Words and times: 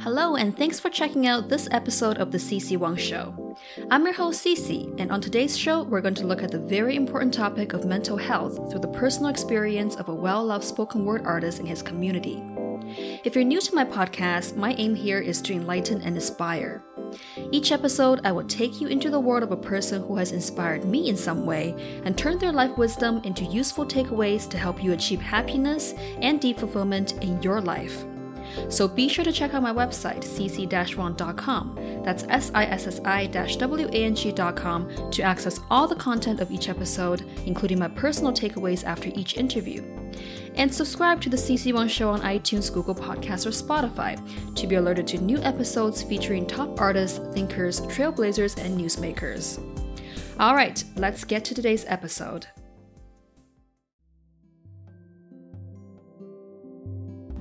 Hello, 0.00 0.36
and 0.36 0.56
thanks 0.56 0.80
for 0.80 0.90
checking 0.90 1.26
out 1.26 1.48
this 1.48 1.68
episode 1.70 2.18
of 2.18 2.30
The 2.30 2.38
Sissi 2.38 2.76
Wang 2.76 2.96
Show. 2.96 3.56
I'm 3.90 4.04
your 4.04 4.12
host, 4.12 4.44
Sissi, 4.44 4.94
and 4.98 5.12
on 5.12 5.20
today's 5.20 5.56
show, 5.56 5.82
we're 5.82 6.00
going 6.00 6.14
to 6.16 6.26
look 6.26 6.42
at 6.42 6.50
the 6.50 6.58
very 6.58 6.96
important 6.96 7.32
topic 7.32 7.72
of 7.72 7.84
mental 7.84 8.16
health 8.16 8.70
through 8.70 8.80
the 8.80 8.88
personal 8.88 9.30
experience 9.30 9.96
of 9.96 10.08
a 10.08 10.14
well 10.14 10.44
loved 10.44 10.64
spoken 10.64 11.04
word 11.04 11.22
artist 11.24 11.60
in 11.60 11.66
his 11.66 11.82
community. 11.82 12.42
If 13.24 13.34
you're 13.34 13.44
new 13.44 13.60
to 13.60 13.74
my 13.74 13.84
podcast, 13.84 14.56
my 14.56 14.74
aim 14.74 14.94
here 14.94 15.20
is 15.20 15.40
to 15.42 15.54
enlighten 15.54 16.02
and 16.02 16.16
inspire. 16.16 16.82
Each 17.52 17.72
episode, 17.72 18.20
I 18.24 18.32
will 18.32 18.44
take 18.44 18.80
you 18.80 18.88
into 18.88 19.10
the 19.10 19.20
world 19.20 19.42
of 19.42 19.52
a 19.52 19.56
person 19.56 20.02
who 20.02 20.16
has 20.16 20.32
inspired 20.32 20.84
me 20.84 21.08
in 21.08 21.16
some 21.16 21.46
way 21.46 22.00
and 22.04 22.16
turn 22.16 22.38
their 22.38 22.52
life 22.52 22.76
wisdom 22.76 23.20
into 23.24 23.44
useful 23.44 23.86
takeaways 23.86 24.48
to 24.50 24.58
help 24.58 24.82
you 24.82 24.92
achieve 24.92 25.20
happiness 25.20 25.94
and 26.20 26.40
deep 26.40 26.58
fulfillment 26.58 27.12
in 27.22 27.40
your 27.42 27.60
life. 27.60 28.04
So 28.68 28.88
be 28.88 29.08
sure 29.08 29.24
to 29.24 29.32
check 29.32 29.54
out 29.54 29.62
my 29.62 29.72
website, 29.72 30.22
sissiwang.com. 30.22 32.02
That's 32.04 32.24
S-I-S-S-I-W-A-N-G.com 32.28 35.10
to 35.10 35.22
access 35.22 35.60
all 35.70 35.88
the 35.88 35.96
content 35.96 36.40
of 36.40 36.50
each 36.50 36.68
episode, 36.68 37.24
including 37.46 37.78
my 37.78 37.88
personal 37.88 38.32
takeaways 38.32 38.84
after 38.84 39.08
each 39.14 39.36
interview. 39.36 39.82
And 40.54 40.72
subscribe 40.72 41.20
to 41.22 41.28
the 41.28 41.36
Sissi 41.36 41.72
Wang 41.72 41.88
Show 41.88 42.10
on 42.10 42.20
iTunes, 42.20 42.72
Google 42.72 42.94
Podcasts, 42.94 43.46
or 43.46 43.50
Spotify 43.50 44.16
to 44.54 44.66
be 44.66 44.76
alerted 44.76 45.06
to 45.08 45.18
new 45.18 45.38
episodes 45.38 46.02
featuring 46.02 46.46
top 46.46 46.80
artists, 46.80 47.18
thinkers, 47.34 47.80
trailblazers, 47.82 48.64
and 48.64 48.78
newsmakers. 48.78 49.58
All 50.38 50.54
right, 50.54 50.82
let's 50.96 51.24
get 51.24 51.44
to 51.46 51.54
today's 51.54 51.84
episode. 51.88 52.46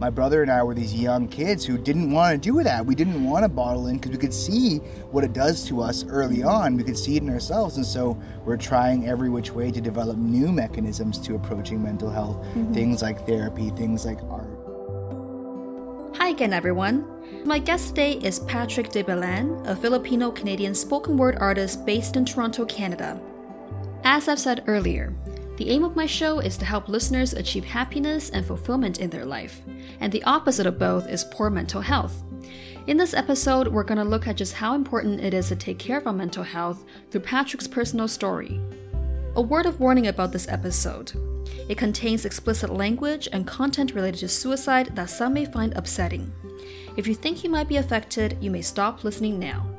My 0.03 0.09
brother 0.09 0.41
and 0.41 0.51
I 0.51 0.61
were 0.63 0.73
these 0.73 0.93
young 0.93 1.29
kids 1.29 1.63
who 1.63 1.77
didn't 1.77 2.11
want 2.11 2.33
to 2.33 2.37
do 2.37 2.61
that. 2.61 2.85
We 2.85 2.93
didn't 2.93 3.23
want 3.23 3.45
to 3.45 3.47
bottle 3.47 3.87
in 3.87 3.99
because 3.99 4.11
we 4.11 4.17
could 4.17 4.33
see 4.33 4.79
what 5.11 5.23
it 5.23 5.31
does 5.31 5.65
to 5.69 5.81
us 5.81 6.03
early 6.09 6.43
on. 6.43 6.75
We 6.75 6.83
could 6.83 6.97
see 6.97 7.15
it 7.15 7.23
in 7.23 7.29
ourselves. 7.29 7.77
And 7.77 7.85
so 7.85 8.21
we're 8.43 8.57
trying 8.57 9.07
every 9.07 9.29
which 9.29 9.51
way 9.51 9.71
to 9.71 9.79
develop 9.79 10.17
new 10.17 10.51
mechanisms 10.51 11.19
to 11.19 11.35
approaching 11.35 11.81
mental 11.81 12.09
health, 12.09 12.35
mm-hmm. 12.35 12.73
things 12.73 13.01
like 13.01 13.25
therapy, 13.25 13.69
things 13.77 14.05
like 14.05 14.19
art. 14.23 14.49
Hi 16.17 16.27
again, 16.31 16.51
everyone. 16.51 17.07
My 17.45 17.57
guest 17.57 17.87
today 17.87 18.15
is 18.15 18.41
Patrick 18.41 18.89
de 18.89 19.03
Belen, 19.03 19.65
a 19.65 19.73
Filipino 19.73 20.31
Canadian 20.31 20.75
spoken 20.75 21.15
word 21.15 21.37
artist 21.39 21.85
based 21.85 22.17
in 22.17 22.25
Toronto, 22.25 22.65
Canada. 22.65 23.21
As 24.03 24.27
I've 24.27 24.37
said 24.37 24.65
earlier, 24.67 25.13
the 25.57 25.69
aim 25.69 25.83
of 25.83 25.95
my 25.95 26.05
show 26.05 26.39
is 26.39 26.57
to 26.57 26.65
help 26.65 26.89
listeners 26.89 27.33
achieve 27.33 27.63
happiness 27.63 28.31
and 28.31 28.45
fulfillment 28.45 28.99
in 28.99 29.09
their 29.09 29.25
life, 29.25 29.61
and 29.99 30.11
the 30.11 30.23
opposite 30.23 30.65
of 30.65 30.79
both 30.79 31.07
is 31.07 31.25
poor 31.25 31.49
mental 31.49 31.81
health. 31.81 32.23
In 32.87 32.97
this 32.97 33.13
episode, 33.13 33.67
we're 33.67 33.83
going 33.83 33.99
to 33.99 34.03
look 34.03 34.27
at 34.27 34.37
just 34.37 34.53
how 34.53 34.73
important 34.73 35.21
it 35.21 35.33
is 35.33 35.47
to 35.49 35.55
take 35.55 35.79
care 35.79 35.97
of 35.97 36.07
our 36.07 36.13
mental 36.13 36.43
health 36.43 36.83
through 37.11 37.21
Patrick's 37.21 37.67
personal 37.67 38.07
story. 38.07 38.59
A 39.35 39.41
word 39.41 39.65
of 39.65 39.79
warning 39.79 40.07
about 40.07 40.31
this 40.31 40.47
episode 40.47 41.13
it 41.69 41.77
contains 41.77 42.25
explicit 42.25 42.69
language 42.69 43.27
and 43.31 43.47
content 43.47 43.93
related 43.93 44.19
to 44.19 44.27
suicide 44.27 44.95
that 44.95 45.09
some 45.09 45.33
may 45.33 45.45
find 45.45 45.73
upsetting. 45.75 46.31
If 46.97 47.07
you 47.07 47.15
think 47.15 47.43
you 47.43 47.49
might 47.49 47.69
be 47.69 47.77
affected, 47.77 48.37
you 48.41 48.51
may 48.51 48.61
stop 48.61 49.03
listening 49.03 49.39
now. 49.39 49.72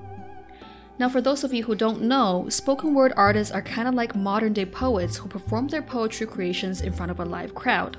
Now, 0.96 1.08
for 1.08 1.20
those 1.20 1.42
of 1.42 1.52
you 1.52 1.64
who 1.64 1.74
don't 1.74 2.02
know, 2.02 2.46
spoken 2.48 2.94
word 2.94 3.12
artists 3.16 3.52
are 3.52 3.62
kind 3.62 3.88
of 3.88 3.94
like 3.94 4.14
modern 4.14 4.52
day 4.52 4.64
poets 4.64 5.16
who 5.16 5.28
perform 5.28 5.66
their 5.66 5.82
poetry 5.82 6.26
creations 6.26 6.82
in 6.82 6.92
front 6.92 7.10
of 7.10 7.18
a 7.18 7.24
live 7.24 7.52
crowd. 7.52 7.96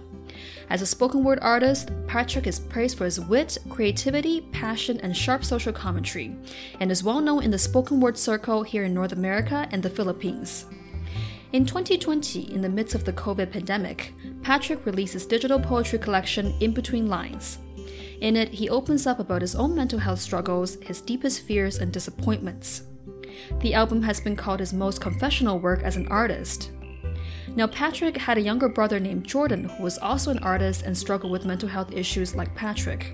As 0.69 0.81
a 0.81 0.85
spoken 0.85 1.23
word 1.23 1.39
artist, 1.41 1.91
Patrick 2.07 2.47
is 2.47 2.59
praised 2.59 2.97
for 2.97 3.03
his 3.03 3.19
wit, 3.19 3.57
creativity, 3.69 4.41
passion, 4.51 4.99
and 5.01 5.16
sharp 5.16 5.43
social 5.43 5.73
commentary, 5.73 6.38
and 6.79 6.89
is 6.89 7.03
well 7.03 7.19
known 7.19 7.43
in 7.43 7.51
the 7.51 7.59
spoken 7.59 7.99
word 7.99 8.17
circle 8.17 8.63
here 8.63 8.85
in 8.85 8.93
North 8.93 9.11
America 9.11 9.67
and 9.72 9.84
the 9.84 9.89
Philippines. 9.89 10.66
In 11.51 11.66
2020, 11.66 12.53
in 12.53 12.61
the 12.61 12.69
midst 12.69 12.95
of 12.95 13.03
the 13.03 13.13
COVID 13.13 13.51
pandemic, 13.51 14.13
Patrick 14.41 14.85
released 14.85 15.13
his 15.13 15.25
digital 15.25 15.59
poetry 15.59 16.00
collection 16.00 16.53
In 16.59 16.73
Between 16.73 17.07
Lines. 17.07 17.59
In 18.22 18.36
it, 18.36 18.50
he 18.50 18.70
opens 18.70 19.06
up 19.06 19.20
about 19.20 19.42
his 19.42 19.56
own 19.56 19.76
mental 19.76 20.00
health 20.00 20.20
struggles, 20.20 20.76
his 20.81 21.02
deepest 21.02 21.42
fears, 21.42 21.78
and 21.78 21.92
disappointments. 21.92 22.84
The 23.59 23.74
album 23.74 24.02
has 24.03 24.20
been 24.20 24.36
called 24.36 24.59
his 24.59 24.74
most 24.74 25.02
confessional 25.02 25.59
work 25.59 25.84
as 25.84 25.98
an 25.98 26.08
artist. 26.08 26.72
Now, 27.56 27.68
Patrick 27.68 28.18
had 28.18 28.38
a 28.38 28.42
younger 28.42 28.70
brother 28.70 29.00
named 29.00 29.26
Jordan 29.26 29.66
who 29.70 29.84
was 29.84 29.98
also 29.98 30.31
an 30.31 30.40
artist 30.40 30.84
and 30.84 30.98
struggled 30.98 31.31
with 31.31 31.46
mental 31.46 31.70
health 31.70 31.92
issues 31.94 32.36
like 32.36 32.56
Patrick. 32.56 33.14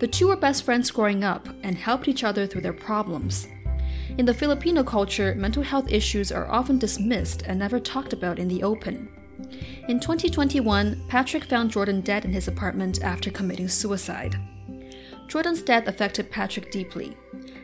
The 0.00 0.06
two 0.06 0.28
were 0.28 0.36
best 0.36 0.64
friends 0.64 0.90
growing 0.90 1.24
up 1.24 1.48
and 1.62 1.76
helped 1.76 2.06
each 2.06 2.22
other 2.22 2.46
through 2.46 2.60
their 2.60 2.72
problems. 2.72 3.48
In 4.16 4.26
the 4.26 4.34
Filipino 4.34 4.84
culture, 4.84 5.34
mental 5.34 5.62
health 5.62 5.90
issues 5.90 6.30
are 6.30 6.50
often 6.50 6.78
dismissed 6.78 7.42
and 7.46 7.58
never 7.58 7.80
talked 7.80 8.12
about 8.12 8.38
in 8.38 8.48
the 8.48 8.62
open. 8.62 9.08
In 9.88 10.00
2021, 10.00 11.04
Patrick 11.08 11.44
found 11.44 11.70
Jordan 11.70 12.00
dead 12.00 12.24
in 12.24 12.32
his 12.32 12.48
apartment 12.48 13.02
after 13.02 13.30
committing 13.30 13.68
suicide. 13.68 14.36
Jordan's 15.28 15.62
death 15.62 15.86
affected 15.86 16.30
Patrick 16.30 16.70
deeply. 16.70 17.16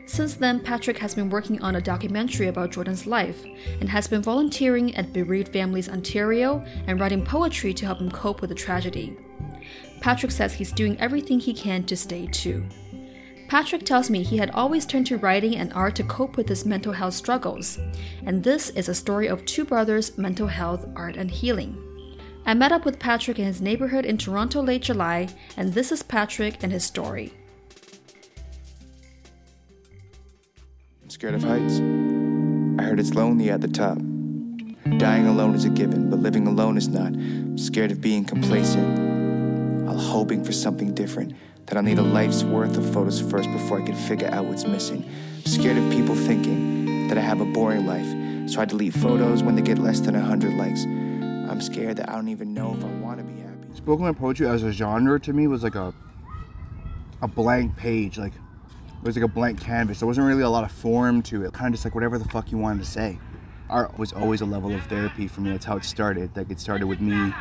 Since 0.06 0.34
then, 0.34 0.60
Patrick 0.60 0.98
has 0.98 1.14
been 1.14 1.30
working 1.30 1.62
on 1.62 1.76
a 1.76 1.80
documentary 1.80 2.48
about 2.48 2.70
Jordan's 2.70 3.06
life 3.06 3.44
and 3.80 3.88
has 3.88 4.06
been 4.06 4.22
volunteering 4.22 4.94
at 4.96 5.14
Bereaved 5.14 5.52
Families 5.52 5.88
Ontario 5.88 6.62
and 6.86 7.00
writing 7.00 7.24
poetry 7.24 7.72
to 7.74 7.86
help 7.86 8.00
him 8.00 8.10
cope 8.10 8.40
with 8.42 8.50
the 8.50 8.54
tragedy. 8.54 9.16
Patrick 10.00 10.30
says 10.30 10.52
he's 10.52 10.72
doing 10.72 11.00
everything 11.00 11.40
he 11.40 11.54
can 11.54 11.84
to 11.84 11.96
stay 11.96 12.26
too. 12.26 12.64
Patrick 13.48 13.84
tells 13.84 14.10
me 14.10 14.22
he 14.22 14.38
had 14.38 14.50
always 14.50 14.86
turned 14.86 15.06
to 15.06 15.18
writing 15.18 15.56
and 15.56 15.72
art 15.74 15.94
to 15.96 16.04
cope 16.04 16.36
with 16.36 16.48
his 16.48 16.64
mental 16.64 16.92
health 16.92 17.14
struggles, 17.14 17.78
and 18.24 18.42
this 18.42 18.70
is 18.70 18.88
a 18.88 18.94
story 18.94 19.26
of 19.26 19.44
two 19.44 19.64
brothers' 19.64 20.16
mental 20.16 20.46
health, 20.46 20.86
art, 20.96 21.16
and 21.16 21.30
healing. 21.30 21.78
I 22.46 22.54
met 22.54 22.72
up 22.72 22.84
with 22.84 22.98
Patrick 22.98 23.38
in 23.38 23.44
his 23.44 23.60
neighborhood 23.60 24.04
in 24.04 24.18
Toronto 24.18 24.62
late 24.62 24.82
July, 24.82 25.28
and 25.56 25.72
this 25.72 25.92
is 25.92 26.02
Patrick 26.02 26.62
and 26.62 26.72
his 26.72 26.84
story. 26.84 27.32
I'm 31.02 31.10
scared 31.10 31.34
of 31.34 31.42
heights. 31.42 31.80
I 32.78 32.82
heard 32.82 32.98
it's 32.98 33.14
lonely 33.14 33.50
at 33.50 33.60
the 33.60 33.68
top. 33.68 33.98
Dying 34.98 35.26
alone 35.26 35.54
is 35.54 35.64
a 35.64 35.70
given, 35.70 36.10
but 36.10 36.18
living 36.18 36.46
alone 36.46 36.76
is 36.76 36.88
not. 36.88 37.08
I'm 37.08 37.58
scared 37.58 37.92
of 37.92 38.00
being 38.00 38.24
complacent. 38.24 38.98
I'm 39.88 39.98
hoping 39.98 40.42
for 40.44 40.52
something 40.52 40.94
different 40.94 41.34
that 41.66 41.76
I'll 41.76 41.82
need 41.82 41.98
a 41.98 42.02
life's 42.02 42.44
worth 42.44 42.76
of 42.76 42.92
photos 42.92 43.20
first 43.20 43.50
before 43.52 43.80
I 43.80 43.86
can 43.86 43.94
figure 43.94 44.28
out 44.28 44.44
what's 44.44 44.66
missing. 44.66 45.08
I'm 45.38 45.50
scared 45.50 45.78
of 45.78 45.90
people 45.90 46.14
thinking 46.14 47.08
that 47.08 47.18
I 47.18 47.20
have 47.20 47.40
a 47.40 47.44
boring 47.44 47.86
life, 47.86 48.50
so 48.50 48.60
I 48.60 48.64
delete 48.64 48.94
photos 48.94 49.42
when 49.42 49.56
they 49.56 49.62
get 49.62 49.78
less 49.78 50.00
than 50.00 50.14
100 50.14 50.54
likes. 50.54 50.84
I'm 50.84 51.60
scared 51.60 51.96
that 51.98 52.08
I 52.08 52.14
don't 52.14 52.28
even 52.28 52.52
know 52.52 52.74
if 52.74 52.84
I 52.84 52.88
want 53.00 53.18
to 53.18 53.24
be 53.24 53.40
happy. 53.40 53.74
Spoken 53.74 54.04
word 54.04 54.16
poetry 54.16 54.46
as 54.46 54.62
a 54.62 54.72
genre 54.72 55.18
to 55.20 55.32
me 55.32 55.46
was 55.46 55.62
like 55.62 55.74
a 55.74 55.94
a 57.22 57.28
blank 57.28 57.76
page, 57.76 58.18
like 58.18 58.34
it 58.34 59.06
was 59.06 59.16
like 59.16 59.24
a 59.24 59.28
blank 59.28 59.60
canvas. 59.60 60.00
There 60.00 60.06
wasn't 60.06 60.26
really 60.26 60.42
a 60.42 60.50
lot 60.50 60.64
of 60.64 60.72
form 60.72 61.22
to 61.22 61.44
it. 61.44 61.52
Kind 61.52 61.68
of 61.68 61.74
just 61.74 61.84
like 61.84 61.94
whatever 61.94 62.18
the 62.18 62.28
fuck 62.28 62.52
you 62.52 62.58
wanted 62.58 62.84
to 62.84 62.90
say. 62.90 63.18
Art 63.70 63.98
was 63.98 64.12
always 64.12 64.42
a 64.42 64.44
level 64.44 64.74
of 64.74 64.82
therapy 64.84 65.26
for 65.26 65.40
me. 65.40 65.50
That's 65.50 65.64
how 65.64 65.76
it 65.76 65.84
started. 65.84 66.36
Like 66.36 66.50
it 66.50 66.60
started 66.60 66.86
with 66.86 67.00
me 67.00 67.32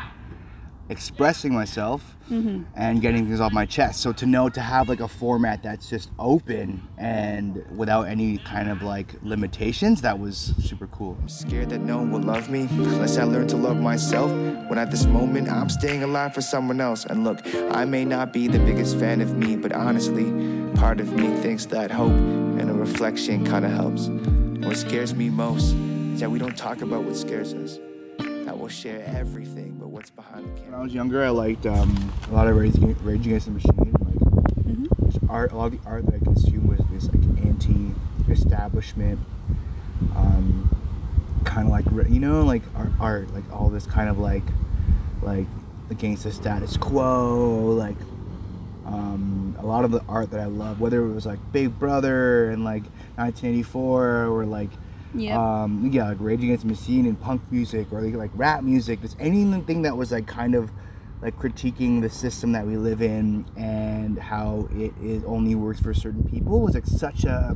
expressing 0.89 1.53
myself 1.53 2.15
mm-hmm. 2.29 2.63
and 2.75 3.01
getting 3.01 3.25
things 3.25 3.39
off 3.39 3.53
my 3.53 3.65
chest. 3.65 4.01
So 4.01 4.11
to 4.13 4.25
know 4.25 4.49
to 4.49 4.61
have 4.61 4.89
like 4.89 4.99
a 4.99 5.07
format 5.07 5.63
that's 5.63 5.89
just 5.89 6.09
open 6.19 6.85
and 6.97 7.63
without 7.75 8.03
any 8.03 8.37
kind 8.39 8.69
of 8.69 8.81
like 8.81 9.13
limitations, 9.23 10.01
that 10.01 10.19
was 10.19 10.53
super 10.61 10.87
cool. 10.87 11.17
I'm 11.21 11.29
scared 11.29 11.69
that 11.69 11.79
no 11.79 11.97
one 11.97 12.11
will 12.11 12.21
love 12.21 12.49
me 12.49 12.67
unless 12.71 13.17
I 13.17 13.23
learn 13.23 13.47
to 13.47 13.57
love 13.57 13.77
myself. 13.77 14.31
When 14.69 14.77
at 14.77 14.91
this 14.91 15.05
moment 15.05 15.49
I'm 15.49 15.69
staying 15.69 16.03
alive 16.03 16.33
for 16.33 16.41
someone 16.41 16.81
else. 16.81 17.05
And 17.05 17.23
look, 17.23 17.39
I 17.71 17.85
may 17.85 18.03
not 18.05 18.33
be 18.33 18.47
the 18.47 18.59
biggest 18.59 18.97
fan 18.97 19.21
of 19.21 19.37
me, 19.37 19.55
but 19.55 19.71
honestly, 19.71 20.25
part 20.75 20.99
of 20.99 21.13
me 21.13 21.35
thinks 21.37 21.65
that 21.67 21.91
hope 21.91 22.11
and 22.11 22.69
a 22.69 22.73
reflection 22.73 23.45
kind 23.45 23.65
of 23.65 23.71
helps. 23.71 24.07
What 24.65 24.77
scares 24.77 25.13
me 25.13 25.29
most 25.29 25.73
is 26.13 26.19
that 26.19 26.29
we 26.29 26.39
don't 26.39 26.57
talk 26.57 26.81
about 26.81 27.03
what 27.03 27.15
scares 27.15 27.53
us. 27.53 27.79
That 28.17 28.57
we'll 28.57 28.67
share 28.67 29.03
everything 29.07 29.79
what's 30.03 30.11
behind 30.11 30.43
the 30.43 30.59
camera. 30.59 30.71
When 30.71 30.79
I 30.81 30.83
was 30.83 30.93
younger, 30.93 31.23
I 31.23 31.29
liked 31.29 31.65
um, 31.65 32.11
a 32.29 32.33
lot 32.33 32.49
of 32.49 32.57
Rage, 32.57 32.75
Rage 33.03 33.25
Against 33.25 33.45
the 33.45 33.53
Machine. 33.53 33.71
Like 33.77 34.19
mm-hmm. 34.65 35.29
art, 35.29 35.53
a 35.53 35.55
lot 35.55 35.71
of 35.71 35.81
the 35.81 35.89
art 35.89 36.05
that 36.07 36.15
I 36.15 36.19
consumed 36.19 36.67
was 36.67 36.79
this 36.91 37.05
like 37.05 37.23
anti-establishment, 37.45 39.17
um, 40.17 40.75
kind 41.45 41.67
of 41.67 41.71
like 41.71 41.85
you 42.11 42.19
know, 42.19 42.43
like 42.43 42.63
art, 42.75 42.91
art, 42.99 43.33
like 43.33 43.49
all 43.53 43.69
this 43.69 43.85
kind 43.85 44.09
of 44.09 44.19
like, 44.19 44.43
like 45.21 45.47
against 45.89 46.25
the 46.25 46.33
status 46.33 46.75
quo, 46.75 47.71
like 47.71 47.95
um, 48.85 49.55
a 49.57 49.65
lot 49.65 49.85
of 49.85 49.91
the 49.91 50.03
art 50.09 50.31
that 50.31 50.41
I 50.41 50.47
love, 50.47 50.81
whether 50.81 51.01
it 51.01 51.13
was 51.13 51.25
like 51.25 51.39
Big 51.53 51.79
Brother 51.79 52.49
and 52.49 52.65
like 52.65 52.83
1984 53.15 54.25
or 54.25 54.45
like 54.45 54.69
yeah. 55.15 55.63
Um, 55.63 55.89
yeah, 55.91 56.09
like 56.09 56.17
Rage 56.19 56.43
Against 56.43 56.63
the 56.63 56.69
Machine 56.69 57.05
and 57.05 57.19
punk 57.19 57.41
music 57.51 57.91
or 57.91 58.01
like, 58.01 58.15
like 58.15 58.31
rap 58.33 58.63
music. 58.63 59.01
Just 59.01 59.17
anything 59.19 59.83
that 59.83 59.95
was 59.95 60.11
like 60.11 60.27
kind 60.27 60.55
of 60.55 60.71
like 61.23 61.37
critiquing 61.39 62.01
the 62.01 62.09
system 62.09 62.51
that 62.51 62.67
we 62.67 62.75
live 62.75 63.01
in 63.01 63.45
and 63.55 64.19
how 64.19 64.67
it 64.73 64.91
is 65.01 65.23
only 65.23 65.55
works 65.55 65.79
for 65.79 65.93
certain 65.93 66.23
people 66.23 66.59
was 66.59 66.75
like 66.75 66.85
such 66.85 67.23
a 67.23 67.55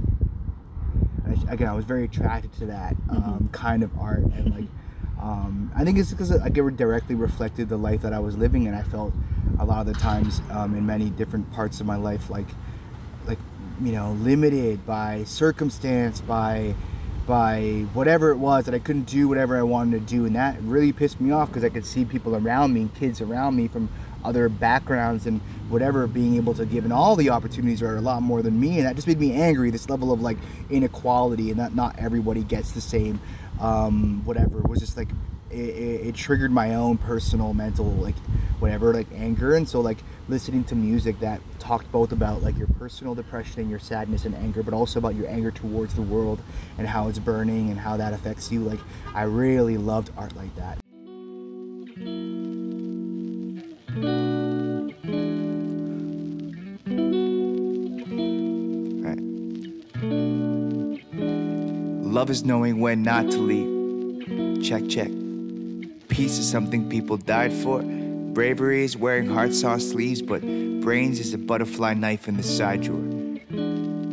again 1.49 1.67
I 1.67 1.73
was 1.73 1.83
very 1.83 2.05
attracted 2.05 2.53
to 2.53 2.65
that 2.67 2.95
um, 3.09 3.17
mm-hmm. 3.17 3.47
kind 3.47 3.83
of 3.83 3.91
art 3.99 4.23
and 4.23 4.55
like 4.55 4.69
um, 5.21 5.71
I 5.75 5.83
think 5.83 5.97
it's 5.97 6.11
because 6.11 6.31
like 6.31 6.57
it 6.57 6.77
directly 6.77 7.15
reflected 7.15 7.67
the 7.67 7.77
life 7.77 8.01
that 8.03 8.13
I 8.13 8.19
was 8.19 8.37
living 8.37 8.67
and 8.67 8.75
I 8.75 8.83
felt 8.83 9.13
a 9.59 9.65
lot 9.65 9.85
of 9.85 9.93
the 9.93 9.99
times 9.99 10.41
um, 10.51 10.75
in 10.75 10.85
many 10.85 11.09
different 11.09 11.51
parts 11.51 11.81
of 11.81 11.85
my 11.85 11.97
life 11.97 12.29
like 12.29 12.47
like 13.25 13.39
you 13.81 13.91
know 13.91 14.13
limited 14.21 14.85
by 14.85 15.25
circumstance 15.25 16.21
by 16.21 16.73
by 17.27 17.85
whatever 17.93 18.31
it 18.31 18.37
was 18.37 18.65
that 18.65 18.73
I 18.73 18.79
couldn't 18.79 19.03
do 19.03 19.27
whatever 19.27 19.57
I 19.57 19.63
wanted 19.63 19.99
to 19.99 20.15
do 20.15 20.25
and 20.25 20.35
that 20.35 20.59
really 20.61 20.93
pissed 20.93 21.19
me 21.19 21.31
off 21.31 21.49
because 21.49 21.63
I 21.63 21.69
could 21.69 21.85
see 21.85 22.05
people 22.05 22.35
around 22.35 22.73
me 22.73 22.89
kids 22.97 23.21
around 23.21 23.55
me 23.55 23.67
from 23.67 23.89
other 24.23 24.49
backgrounds 24.49 25.27
and 25.27 25.41
whatever 25.69 26.07
being 26.07 26.35
able 26.35 26.53
to 26.53 26.65
give 26.65 26.85
and 26.85 26.93
all 26.93 27.15
the 27.15 27.29
opportunities 27.29 27.81
are 27.81 27.97
a 27.97 28.01
lot 28.01 28.21
more 28.23 28.41
than 28.41 28.59
me 28.59 28.77
and 28.77 28.87
that 28.87 28.95
just 28.95 29.07
made 29.07 29.19
me 29.19 29.33
angry 29.33 29.69
this 29.69 29.89
level 29.89 30.11
of 30.11 30.21
like 30.21 30.37
inequality 30.69 31.51
and 31.51 31.59
that 31.59 31.75
not 31.75 31.97
everybody 31.99 32.43
gets 32.43 32.71
the 32.71 32.81
same 32.81 33.19
um, 33.59 34.23
whatever. 34.25 34.59
It 34.59 34.67
was 34.67 34.79
just 34.79 34.97
like 34.97 35.09
it, 35.49 35.57
it, 35.57 36.07
it, 36.07 36.15
triggered 36.15 36.51
my 36.51 36.75
own 36.75 36.97
personal 36.97 37.53
mental 37.53 37.85
like 37.85 38.17
whatever 38.59 38.93
like 38.93 39.07
anger 39.15 39.55
and 39.55 39.67
so 39.67 39.79
like 39.79 39.97
listening 40.29 40.63
to 40.65 40.75
music 40.75 41.19
that 41.19 41.41
talked 41.59 41.89
both 41.91 42.11
about 42.11 42.43
like 42.43 42.57
your 42.57 42.67
personal 42.79 43.15
depression 43.15 43.61
and 43.61 43.69
your 43.69 43.79
sadness 43.79 44.25
and 44.25 44.35
anger 44.35 44.61
but 44.61 44.73
also 44.73 44.99
about 44.99 45.15
your 45.15 45.27
anger 45.27 45.51
towards 45.51 45.93
the 45.93 46.01
world 46.01 46.39
and 46.77 46.87
how 46.87 47.07
it's 47.07 47.19
burning 47.19 47.69
and 47.69 47.79
how 47.79 47.95
that 47.95 48.13
affects 48.13 48.51
you 48.51 48.61
like 48.61 48.79
i 49.13 49.23
really 49.23 49.77
loved 49.77 50.11
art 50.17 50.35
like 50.35 50.53
that 50.55 50.77
Love 62.17 62.31
is 62.31 62.43
knowing 62.43 62.79
when 62.79 63.03
not 63.03 63.29
to 63.29 63.37
leave. 63.37 64.63
Check, 64.63 64.87
check. 64.89 65.11
Peace 66.07 66.39
is 66.39 66.49
something 66.49 66.89
people 66.89 67.15
died 67.17 67.53
for. 67.53 67.83
Bravery 68.37 68.83
is 68.83 68.95
wearing 68.95 69.27
hearts 69.27 69.63
on 69.63 69.79
sleeves, 69.79 70.21
but 70.21 70.41
brains 70.43 71.19
is 71.19 71.33
a 71.33 71.39
butterfly 71.39 71.95
knife 71.95 72.27
in 72.27 72.37
the 72.37 72.43
side 72.43 72.83
drawer. 72.83 73.01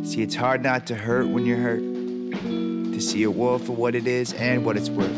See, 0.03 0.23
it's 0.23 0.33
hard 0.33 0.63
not 0.63 0.87
to 0.87 0.95
hurt 0.95 1.27
when 1.27 1.45
you're 1.45 1.59
hurt. 1.59 1.81
To 1.81 2.99
see 2.99 3.21
a 3.21 3.29
world 3.29 3.63
for 3.63 3.73
what 3.73 3.93
it 3.93 4.07
is 4.07 4.33
and 4.33 4.65
what 4.65 4.77
it's 4.77 4.89
worth. 4.89 5.15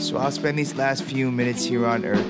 So 0.00 0.16
I'll 0.16 0.30
spend 0.30 0.58
these 0.58 0.74
last 0.74 1.02
few 1.04 1.30
minutes 1.30 1.62
here 1.62 1.84
on 1.84 2.06
earth 2.06 2.26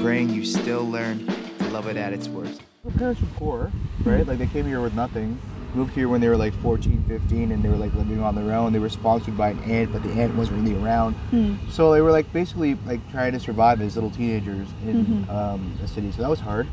praying 0.00 0.30
you 0.30 0.44
still 0.44 0.90
learn 0.90 1.24
to 1.24 1.68
love 1.68 1.86
it 1.86 1.96
at 1.96 2.12
its 2.12 2.26
worst. 2.26 2.60
The 2.84 2.90
parents 2.98 3.20
were 3.20 3.28
poor, 3.36 3.72
right? 4.02 4.26
Like 4.26 4.38
they 4.38 4.48
came 4.48 4.66
here 4.66 4.80
with 4.80 4.94
nothing 4.94 5.38
moved 5.74 5.94
here 5.94 6.08
when 6.08 6.20
they 6.20 6.28
were 6.28 6.36
like 6.36 6.54
14, 6.60 7.04
15, 7.08 7.52
and 7.52 7.62
they 7.62 7.68
were 7.68 7.76
like 7.76 7.94
living 7.94 8.20
on 8.20 8.34
their 8.34 8.54
own. 8.54 8.72
They 8.72 8.78
were 8.78 8.88
sponsored 8.88 9.36
by 9.36 9.50
an 9.50 9.58
aunt, 9.64 9.92
but 9.92 10.02
the 10.02 10.10
aunt 10.12 10.34
wasn't 10.34 10.62
really 10.62 10.80
around. 10.82 11.16
Mm. 11.32 11.58
So 11.70 11.92
they 11.92 12.00
were 12.00 12.12
like 12.12 12.32
basically 12.32 12.74
like 12.86 13.08
trying 13.10 13.32
to 13.32 13.40
survive 13.40 13.80
as 13.80 13.96
little 13.96 14.10
teenagers 14.10 14.68
in 14.84 15.04
mm-hmm. 15.04 15.30
um, 15.30 15.76
the 15.80 15.88
city. 15.88 16.12
So 16.12 16.22
that 16.22 16.30
was 16.30 16.40
hard. 16.40 16.68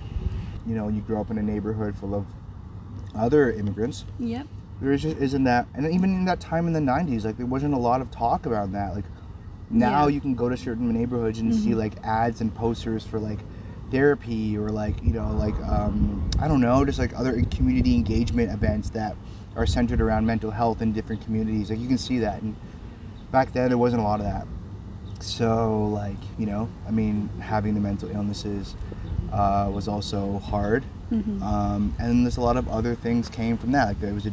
You 0.67 0.75
know, 0.75 0.87
you 0.87 1.01
grow 1.01 1.21
up 1.21 1.31
in 1.31 1.37
a 1.37 1.43
neighborhood 1.43 1.95
full 1.95 2.15
of 2.15 2.25
other 3.15 3.51
immigrants. 3.51 4.05
Yep. 4.19 4.47
There 4.81 4.95
just 4.97 5.17
isn't 5.17 5.43
that, 5.43 5.67
and 5.75 5.85
even 5.91 6.15
in 6.15 6.25
that 6.25 6.39
time 6.39 6.65
in 6.65 6.73
the 6.73 6.79
90s, 6.79 7.23
like 7.23 7.37
there 7.37 7.45
wasn't 7.45 7.75
a 7.75 7.77
lot 7.77 8.01
of 8.01 8.09
talk 8.09 8.47
about 8.47 8.71
that. 8.71 8.95
Like 8.95 9.05
now 9.69 10.07
yeah. 10.07 10.15
you 10.15 10.21
can 10.21 10.33
go 10.33 10.49
to 10.49 10.57
certain 10.57 10.91
neighborhoods 10.91 11.39
and 11.39 11.51
mm-hmm. 11.51 11.63
see 11.63 11.75
like 11.75 11.93
ads 12.03 12.41
and 12.41 12.53
posters 12.53 13.05
for 13.05 13.19
like 13.19 13.39
therapy 13.91 14.57
or 14.57 14.69
like 14.69 15.01
you 15.03 15.13
know 15.13 15.31
like 15.33 15.55
um, 15.67 16.29
I 16.39 16.47
don't 16.47 16.61
know 16.61 16.83
just 16.85 16.99
like 16.99 17.17
other 17.17 17.41
community 17.51 17.95
engagement 17.95 18.51
events 18.51 18.89
that 18.91 19.15
are 19.55 19.65
centered 19.65 20.01
around 20.01 20.25
mental 20.25 20.51
health 20.51 20.81
in 20.81 20.93
different 20.93 21.23
communities. 21.23 21.69
Like 21.69 21.79
you 21.79 21.87
can 21.87 21.97
see 21.97 22.19
that. 22.19 22.41
And 22.41 22.55
back 23.31 23.53
then 23.53 23.69
there 23.69 23.77
wasn't 23.77 24.01
a 24.01 24.05
lot 24.05 24.19
of 24.19 24.25
that. 24.25 24.47
So 25.19 25.85
like 25.87 26.17
you 26.39 26.45
know 26.45 26.69
I 26.87 26.91
mean 26.91 27.29
having 27.39 27.73
the 27.73 27.81
mental 27.81 28.09
illnesses 28.09 28.75
uh, 29.31 29.69
was 29.71 29.87
also 29.87 30.39
hard. 30.39 30.83
Mm-hmm. 31.11 31.43
um, 31.43 31.93
and 31.99 32.25
there's 32.25 32.37
a 32.37 32.41
lot 32.41 32.55
of 32.55 32.69
other 32.69 32.95
things 32.95 33.27
came 33.27 33.57
from 33.57 33.73
that. 33.73 33.87
Like 33.89 33.99
there 33.99 34.13
was 34.13 34.25
a 34.25 34.31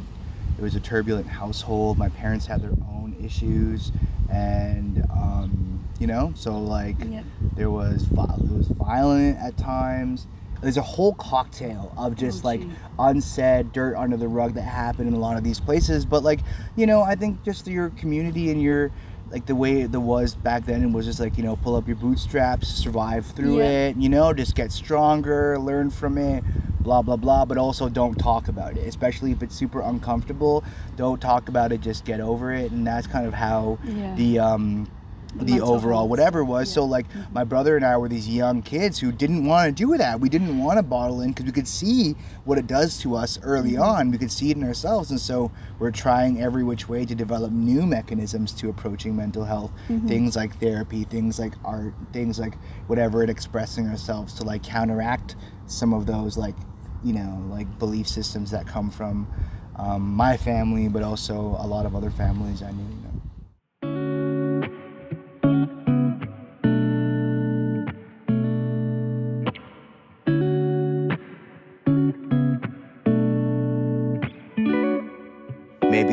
it 0.59 0.63
was 0.63 0.75
a 0.75 0.81
turbulent 0.81 1.27
household. 1.29 1.99
My 1.99 2.09
parents 2.09 2.47
had 2.47 2.63
their 2.63 2.71
own 2.71 3.17
issues. 3.23 3.93
And 4.31 5.05
um, 5.11 5.78
you 5.99 6.07
know? 6.07 6.33
So 6.37 6.59
like 6.59 6.97
yep. 7.05 7.25
there 7.57 7.71
was 7.71 8.05
it 8.05 8.13
was 8.13 8.69
violent 8.69 9.39
at 9.39 9.57
times. 9.57 10.27
There's 10.61 10.77
a 10.77 10.83
whole 10.83 11.15
cocktail 11.15 11.93
of 11.97 12.17
just 12.17 12.45
oh, 12.45 12.49
like 12.49 12.63
unsaid 12.99 13.73
dirt 13.73 13.97
under 13.97 14.17
the 14.17 14.27
rug 14.27 14.55
that 14.55 14.63
happened 14.63 15.09
in 15.09 15.15
a 15.15 15.19
lot 15.19 15.37
of 15.37 15.45
these 15.45 15.61
places. 15.61 16.05
But 16.05 16.23
like 16.23 16.41
you 16.77 16.87
know 16.87 17.03
i 17.03 17.15
think 17.15 17.43
just 17.45 17.67
your 17.67 17.91
community 17.91 18.51
and 18.51 18.61
your 18.61 18.91
like 19.31 19.47
the 19.47 19.55
way 19.55 19.83
it 19.83 19.91
was 19.91 20.35
back 20.35 20.65
then 20.65 20.83
it 20.83 20.91
was 20.91 21.05
just 21.05 21.21
like 21.21 21.37
you 21.37 21.45
know 21.45 21.57
pull 21.57 21.77
up 21.77 21.87
your 21.87 21.97
bootstraps 21.97 22.67
survive 22.67 23.27
through 23.27 23.59
yeah. 23.59 23.89
it 23.89 23.97
you 23.97 24.09
know 24.09 24.33
just 24.33 24.55
get 24.55 24.73
stronger 24.73 25.59
learn 25.59 25.91
from 25.91 26.17
it 26.17 26.43
blah 26.89 27.03
blah 27.03 27.17
blah. 27.17 27.45
But 27.45 27.59
also 27.59 27.89
don't 27.91 28.15
talk 28.15 28.49
about 28.49 28.79
it 28.79 28.87
especially 28.87 29.31
if 29.31 29.43
it's 29.43 29.55
super 29.55 29.81
uncomfortable. 29.81 30.65
Don't 30.97 31.21
talk 31.21 31.49
about 31.49 31.71
it 31.71 31.83
just 31.83 32.07
get 32.07 32.21
over 32.21 32.53
it. 32.53 32.73
And 32.73 32.87
that's 32.87 33.07
kind 33.07 33.27
of 33.27 33.35
how 33.35 33.79
yeah. 33.85 34.15
the 34.15 34.39
um 34.39 34.91
the 35.35 35.61
overall 35.61 36.09
whatever 36.09 36.45
was. 36.45 36.69
Yeah. 36.69 36.75
So 36.75 36.85
like 36.85 37.07
my 37.33 37.45
brother 37.45 37.77
and 37.77 37.85
I 37.85 37.97
were 37.97 38.09
these 38.09 38.29
young 38.29 38.63
kids 38.63 38.99
who 38.99 39.13
didn't 39.13 39.45
want 39.45 39.69
to 39.69 39.73
do 39.73 39.97
that. 39.97 40.21
We 40.21 40.29
didn't 40.29 40.59
want 40.59 40.79
to 40.79 40.83
bottle 40.83 41.21
in 41.21 41.31
because 41.31 41.47
we 41.47 41.53
could 41.53 41.69
see 41.69 42.15
what 42.45 42.59
it 42.59 42.67
does 42.67 42.99
to 42.99 43.15
us 43.15 43.39
early 43.43 43.73
mm-hmm. 43.73 43.83
on. 43.83 44.11
We 44.11 44.19
could 44.19 44.33
see 44.33 44.51
it 44.51 44.57
in 44.57 44.65
ourselves, 44.65 45.11
and 45.11 45.21
so 45.21 45.51
we're 45.79 45.91
trying 45.91 46.41
every 46.41 46.65
which 46.65 46.89
way 46.89 47.05
to 47.05 47.15
develop 47.15 47.53
new 47.53 47.87
mechanisms 47.87 48.53
to 48.55 48.69
approaching 48.69 49.17
mental 49.17 49.45
health. 49.45 49.71
Mm-hmm. 49.89 50.09
Things 50.09 50.37
like 50.37 50.59
therapy, 50.61 51.05
things 51.05 51.39
like 51.39 51.53
art, 51.65 51.95
things 52.13 52.39
like 52.39 52.55
whatever, 52.87 53.21
and 53.21 53.31
expressing 53.31 53.87
ourselves 53.89 54.35
to 54.35 54.45
like 54.45 54.63
counteract 54.63 55.37
some 55.67 55.93
of 55.93 56.07
those 56.07 56.39
like 56.39 56.55
you 57.05 57.13
know 57.13 57.45
like 57.51 57.79
belief 57.79 58.09
systems 58.09 58.51
that 58.51 58.67
come 58.67 58.91
from 58.91 59.29
um, 59.77 60.03
my 60.03 60.37
family, 60.37 60.89
but 60.89 61.03
also 61.03 61.57
a 61.61 61.67
lot 61.67 61.87
of 61.87 61.95
other 61.95 62.11
families 62.11 62.63
I 62.63 62.73
knew. 62.73 62.83
You 62.83 63.03
know. 63.03 63.08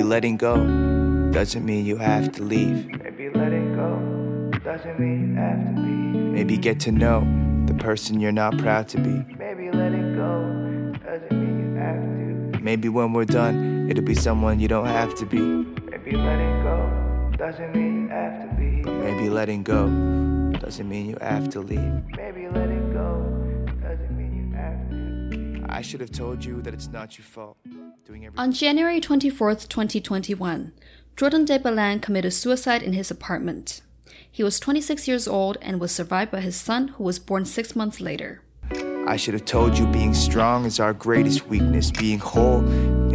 Letting 0.03 0.37
go 0.37 0.55
doesn't 1.31 1.65
mean 1.65 1.85
you 1.85 1.97
have 1.97 2.31
to 2.33 2.43
leave. 2.43 2.87
Maybe 3.03 3.29
letting 3.29 3.75
go 3.75 4.59
doesn't 4.59 4.99
mean 4.99 5.29
you 5.29 5.35
have 5.35 5.75
to 5.75 5.81
leave. 5.81 6.33
Maybe 6.33 6.57
get 6.57 6.79
to 6.81 6.91
know 6.91 7.21
the 7.65 7.73
person 7.73 8.19
you're 8.19 8.31
not 8.31 8.57
proud 8.57 8.87
to 8.89 8.97
be. 8.97 9.25
Maybe 9.37 9.71
letting 9.71 10.15
go 10.15 10.97
doesn't 11.03 11.31
mean 11.31 11.73
you 11.73 11.79
have 11.79 12.53
to. 12.53 12.59
Maybe 12.59 12.89
when 12.89 13.13
we're 13.13 13.25
done, 13.25 13.89
it'll 13.89 14.03
be 14.03 14.15
someone 14.15 14.59
you 14.59 14.67
don't 14.67 14.87
have 14.87 15.15
to 15.15 15.25
be. 15.25 15.39
Maybe 15.39 16.11
letting 16.11 16.63
go 16.63 17.35
doesn't 17.37 17.73
mean 17.73 18.03
you 18.03 18.09
have 18.09 18.49
to 18.49 18.55
be. 18.55 18.81
But 18.81 18.93
maybe 18.93 19.29
letting 19.29 19.63
go 19.63 19.87
doesn't 20.59 20.87
mean 20.87 21.09
you 21.09 21.17
have 21.21 21.49
to 21.49 21.59
leave. 21.59 22.01
Maybe 22.17 22.47
letting 22.47 22.84
I 25.75 25.81
should 25.81 25.99
have 25.99 26.13
told 26.13 26.45
you 26.45 26.61
that 26.61 26.73
it's 26.73 26.87
not 26.87 27.17
your 27.17 27.25
fault. 27.25 27.57
On 28.37 28.53
January 28.53 29.01
24, 29.01 29.55
2021, 29.55 30.71
Jordan 31.17 31.43
de 31.43 31.59
Belen 31.59 31.99
committed 31.99 32.31
suicide 32.31 32.81
in 32.81 32.93
his 32.93 33.11
apartment. 33.11 33.81
He 34.31 34.41
was 34.41 34.57
26 34.57 35.05
years 35.05 35.27
old 35.27 35.57
and 35.61 35.81
was 35.81 35.91
survived 35.91 36.31
by 36.31 36.39
his 36.39 36.55
son, 36.55 36.87
who 36.95 37.03
was 37.03 37.19
born 37.19 37.43
six 37.43 37.75
months 37.75 37.99
later. 37.99 38.41
I 39.05 39.17
should 39.17 39.33
have 39.33 39.43
told 39.43 39.77
you 39.77 39.85
being 39.87 40.13
strong 40.13 40.63
is 40.63 40.79
our 40.79 40.93
greatest 40.93 41.47
weakness. 41.47 41.91
Being 41.91 42.19
whole 42.19 42.61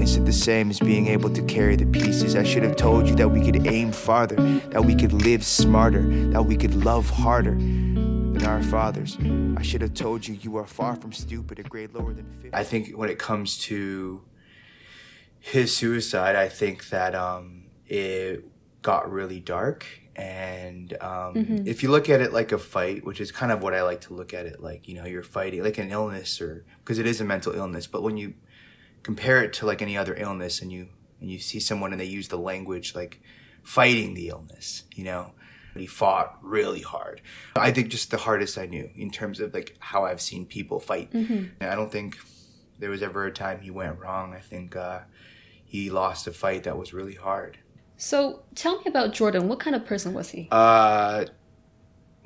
isn't 0.00 0.24
the 0.24 0.32
same 0.32 0.70
as 0.70 0.78
being 0.78 1.06
able 1.08 1.30
to 1.30 1.42
carry 1.42 1.76
the 1.76 1.86
pieces. 1.86 2.34
I 2.34 2.42
should 2.42 2.62
have 2.62 2.76
told 2.76 3.08
you 3.08 3.14
that 3.16 3.28
we 3.28 3.40
could 3.44 3.66
aim 3.66 3.92
farther, 3.92 4.36
that 4.70 4.84
we 4.84 4.94
could 4.94 5.12
live 5.12 5.44
smarter, 5.44 6.02
that 6.30 6.44
we 6.44 6.56
could 6.56 6.74
love 6.84 7.10
harder 7.10 7.54
than 7.54 8.44
our 8.44 8.62
fathers. 8.62 9.18
I 9.56 9.62
should 9.62 9.82
have 9.82 9.94
told 9.94 10.26
you 10.26 10.34
you 10.34 10.56
are 10.56 10.66
far 10.66 10.96
from 10.96 11.12
stupid, 11.12 11.58
a 11.58 11.62
grade 11.62 11.92
lower 11.92 12.14
than 12.14 12.30
50. 12.42 12.50
I 12.54 12.64
think 12.64 12.92
when 12.92 13.10
it 13.10 13.18
comes 13.18 13.58
to 13.58 14.22
his 15.38 15.76
suicide, 15.76 16.36
I 16.36 16.48
think 16.48 16.88
that 16.90 17.14
um, 17.14 17.64
it 17.86 18.44
got 18.82 19.10
really 19.10 19.40
dark. 19.40 19.86
And 20.16 20.92
um, 21.00 21.34
mm-hmm. 21.34 21.66
if 21.66 21.82
you 21.82 21.90
look 21.90 22.08
at 22.08 22.20
it 22.20 22.32
like 22.32 22.52
a 22.52 22.58
fight, 22.58 23.04
which 23.04 23.20
is 23.20 23.32
kind 23.32 23.52
of 23.52 23.62
what 23.62 23.74
I 23.74 23.82
like 23.82 24.02
to 24.02 24.14
look 24.14 24.34
at 24.34 24.46
it 24.46 24.60
like, 24.60 24.88
you 24.88 24.94
know, 24.94 25.04
you're 25.04 25.22
fighting 25.22 25.62
like 25.62 25.78
an 25.78 25.90
illness 25.90 26.40
or 26.40 26.64
because 26.84 26.98
it 26.98 27.06
is 27.06 27.20
a 27.20 27.24
mental 27.24 27.54
illness. 27.54 27.86
But 27.86 28.02
when 28.02 28.16
you 28.16 28.34
compare 29.02 29.42
it 29.42 29.52
to 29.54 29.66
like 29.66 29.82
any 29.82 29.96
other 29.96 30.14
illness 30.14 30.60
and 30.62 30.70
you 30.72 30.88
and 31.20 31.30
you 31.30 31.38
see 31.38 31.60
someone 31.60 31.92
and 31.92 32.00
they 32.00 32.06
use 32.06 32.28
the 32.28 32.38
language 32.38 32.94
like 32.94 33.20
fighting 33.62 34.14
the 34.14 34.28
illness, 34.28 34.84
you 34.94 35.04
know, 35.04 35.32
But 35.74 35.80
He 35.82 35.86
fought 35.86 36.38
really 36.42 36.80
hard. 36.80 37.20
I 37.56 37.70
think 37.72 37.88
just 37.88 38.10
the 38.10 38.16
hardest 38.16 38.56
I 38.58 38.66
knew 38.66 38.90
in 38.94 39.10
terms 39.10 39.38
of 39.40 39.52
like 39.52 39.76
how 39.80 40.04
I've 40.04 40.20
seen 40.20 40.46
people 40.46 40.80
fight. 40.80 41.12
Mm-hmm. 41.12 41.62
I 41.62 41.74
don't 41.74 41.92
think 41.92 42.16
there 42.78 42.90
was 42.90 43.02
ever 43.02 43.26
a 43.26 43.32
time 43.32 43.60
he 43.60 43.70
went 43.70 43.98
wrong. 43.98 44.32
I 44.34 44.40
think 44.40 44.76
uh, 44.76 45.00
he 45.64 45.90
lost 45.90 46.26
a 46.26 46.32
fight 46.32 46.64
that 46.64 46.78
was 46.78 46.92
really 46.94 47.14
hard. 47.14 47.58
So 47.98 48.44
tell 48.54 48.78
me 48.78 48.84
about 48.86 49.12
Jordan. 49.12 49.46
What 49.48 49.60
kind 49.60 49.76
of 49.76 49.84
person 49.84 50.14
was 50.14 50.30
he? 50.30 50.48
Uh, 50.50 51.26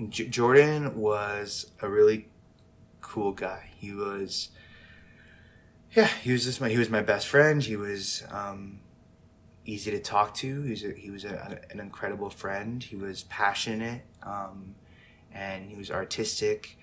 J- 0.09 0.28
Jordan 0.28 0.97
was 0.97 1.73
a 1.83 1.88
really 1.88 2.28
cool 3.00 3.33
guy. 3.33 3.71
He 3.76 3.93
was, 3.93 4.50
yeah, 5.95 6.09
he 6.23 6.33
was 6.33 6.45
just 6.45 6.61
my 6.61 6.69
he 6.69 6.79
was 6.79 6.91
my 6.91 7.03
best 7.03 7.29
friend. 7.29 7.63
He 7.63 7.77
was 7.77 8.25
um, 8.31 8.81
easy 9.65 9.93
to 9.93 10.01
talk 10.01 10.35
to. 10.35 10.63
He 10.63 10.71
was 10.71 10.85
a, 10.85 10.93
he 10.93 11.11
was 11.11 11.25
a, 11.25 11.61
an 11.71 11.79
incredible 11.79 12.31
friend. 12.31 12.83
He 12.83 12.97
was 12.97 13.25
passionate, 13.25 14.03
um, 14.23 14.75
and 15.33 15.71
he 15.71 15.77
was 15.77 15.91
artistic, 15.91 16.79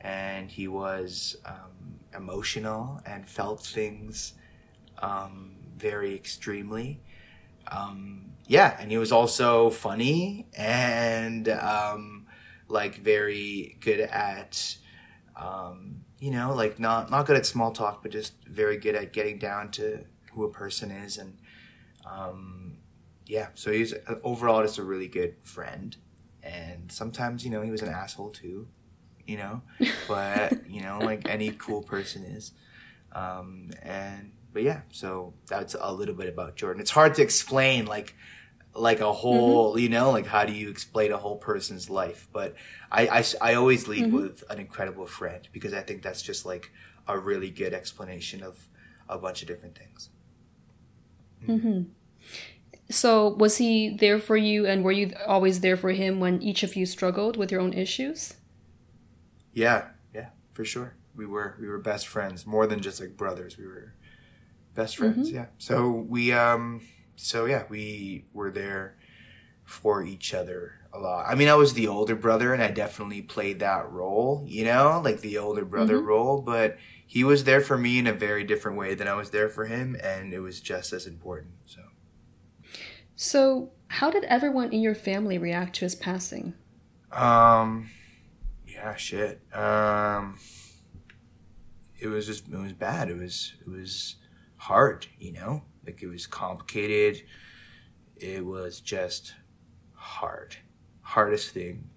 and 0.00 0.50
he 0.50 0.66
was 0.66 1.36
um, 1.44 2.00
emotional 2.16 3.00
and 3.06 3.28
felt 3.28 3.64
things 3.64 4.34
um, 4.98 5.54
very 5.76 6.14
extremely. 6.14 7.00
Um, 7.70 8.32
yeah, 8.48 8.76
and 8.80 8.90
he 8.90 8.98
was 8.98 9.12
also 9.12 9.70
funny 9.70 10.46
and 10.56 11.48
um, 11.48 12.26
like 12.68 12.96
very 12.96 13.76
good 13.80 14.00
at. 14.00 14.76
Um, 15.36 16.05
you 16.18 16.30
know, 16.30 16.54
like 16.54 16.78
not 16.78 17.10
not 17.10 17.26
good 17.26 17.36
at 17.36 17.46
small 17.46 17.72
talk, 17.72 18.02
but 18.02 18.12
just 18.12 18.34
very 18.46 18.76
good 18.76 18.94
at 18.94 19.12
getting 19.12 19.38
down 19.38 19.70
to 19.72 20.04
who 20.32 20.44
a 20.44 20.50
person 20.50 20.90
is. 20.90 21.18
And 21.18 21.36
um, 22.08 22.78
yeah, 23.26 23.48
so 23.54 23.72
he's 23.72 23.94
overall 24.22 24.62
just 24.62 24.78
a 24.78 24.82
really 24.82 25.08
good 25.08 25.34
friend, 25.42 25.96
and 26.42 26.90
sometimes 26.90 27.44
you 27.44 27.50
know 27.50 27.62
he 27.62 27.70
was 27.70 27.82
an 27.82 27.88
asshole 27.88 28.30
too, 28.30 28.68
you 29.26 29.36
know, 29.36 29.62
but 30.08 30.68
you 30.68 30.82
know 30.82 30.98
like 31.00 31.28
any 31.28 31.50
cool 31.50 31.82
person 31.82 32.24
is, 32.24 32.52
um, 33.12 33.70
and 33.82 34.32
but 34.52 34.62
yeah, 34.62 34.80
so 34.90 35.34
that's 35.46 35.76
a 35.78 35.92
little 35.92 36.14
bit 36.14 36.28
about 36.28 36.56
Jordan. 36.56 36.80
It's 36.80 36.90
hard 36.90 37.14
to 37.16 37.22
explain 37.22 37.84
like 37.84 38.14
like 38.76 39.00
a 39.00 39.12
whole 39.12 39.70
mm-hmm. 39.70 39.78
you 39.80 39.88
know 39.88 40.10
like 40.10 40.26
how 40.26 40.44
do 40.44 40.52
you 40.52 40.68
explain 40.68 41.12
a 41.12 41.16
whole 41.16 41.36
person's 41.36 41.88
life 41.88 42.28
but 42.32 42.54
i 42.90 43.06
i, 43.08 43.24
I 43.40 43.54
always 43.54 43.88
lead 43.88 44.06
mm-hmm. 44.06 44.16
with 44.16 44.44
an 44.50 44.58
incredible 44.58 45.06
friend 45.06 45.48
because 45.52 45.72
i 45.72 45.80
think 45.80 46.02
that's 46.02 46.22
just 46.22 46.44
like 46.44 46.70
a 47.08 47.18
really 47.18 47.50
good 47.50 47.72
explanation 47.72 48.42
of 48.42 48.68
a 49.08 49.18
bunch 49.18 49.42
of 49.42 49.48
different 49.48 49.78
things 49.78 50.10
Mm-hmm. 51.46 51.82
So, 52.88 53.28
was 53.28 53.56
he 53.56 53.96
there 53.96 54.18
for 54.18 54.36
you, 54.36 54.66
and 54.66 54.84
were 54.84 54.92
you 54.92 55.12
always 55.26 55.60
there 55.60 55.76
for 55.76 55.90
him 55.90 56.20
when 56.20 56.40
each 56.40 56.62
of 56.62 56.76
you 56.76 56.86
struggled 56.86 57.36
with 57.36 57.50
your 57.50 57.60
own 57.60 57.72
issues? 57.72 58.34
Yeah, 59.52 59.88
yeah, 60.14 60.28
for 60.52 60.64
sure. 60.64 60.94
We 61.14 61.26
were 61.26 61.56
we 61.60 61.66
were 61.66 61.78
best 61.78 62.06
friends, 62.06 62.46
more 62.46 62.66
than 62.66 62.80
just 62.80 63.00
like 63.00 63.16
brothers. 63.16 63.58
We 63.58 63.66
were 63.66 63.94
best 64.74 64.96
friends. 64.96 65.28
Mm-hmm. 65.28 65.36
Yeah. 65.36 65.46
So 65.58 65.90
we 65.90 66.32
um 66.32 66.82
so 67.16 67.46
yeah 67.46 67.64
we 67.68 68.24
were 68.32 68.50
there 68.50 68.96
for 69.64 70.04
each 70.04 70.32
other 70.32 70.74
a 70.92 70.98
lot. 70.98 71.26
I 71.28 71.34
mean, 71.34 71.48
I 71.48 71.54
was 71.54 71.74
the 71.74 71.88
older 71.88 72.14
brother, 72.14 72.52
and 72.52 72.62
I 72.62 72.70
definitely 72.70 73.20
played 73.22 73.58
that 73.60 73.90
role. 73.90 74.44
You 74.46 74.64
know, 74.64 75.00
like 75.04 75.20
the 75.20 75.38
older 75.38 75.64
brother 75.64 75.98
mm-hmm. 75.98 76.06
role, 76.06 76.40
but 76.40 76.78
he 77.06 77.24
was 77.24 77.44
there 77.44 77.60
for 77.60 77.76
me 77.76 77.98
in 77.98 78.06
a 78.06 78.12
very 78.12 78.44
different 78.44 78.78
way 78.78 78.94
than 78.94 79.08
I 79.08 79.14
was 79.14 79.30
there 79.30 79.48
for 79.48 79.66
him, 79.66 79.96
and 80.02 80.32
it 80.32 80.40
was 80.40 80.60
just 80.60 80.92
as 80.92 81.06
important. 81.06 81.54
So, 81.66 81.80
so 83.14 83.70
how 83.88 84.10
did 84.10 84.24
everyone 84.24 84.72
in 84.72 84.80
your 84.80 84.94
family 84.94 85.38
react 85.38 85.76
to 85.76 85.84
his 85.84 85.94
passing? 85.94 86.54
Um, 87.12 87.90
yeah, 88.66 88.96
shit. 88.96 89.40
Um, 89.54 90.38
it 91.98 92.08
was 92.08 92.26
just 92.26 92.48
it 92.48 92.58
was 92.58 92.72
bad. 92.72 93.10
It 93.10 93.18
was 93.18 93.54
it 93.60 93.68
was 93.68 94.16
hard. 94.56 95.06
You 95.18 95.32
know, 95.32 95.62
like 95.86 96.02
it 96.02 96.08
was 96.08 96.26
complicated. 96.26 97.22
It 98.16 98.44
was 98.44 98.80
just 98.80 99.34
hard, 99.94 100.56
hardest 101.02 101.50
thing 101.50 101.90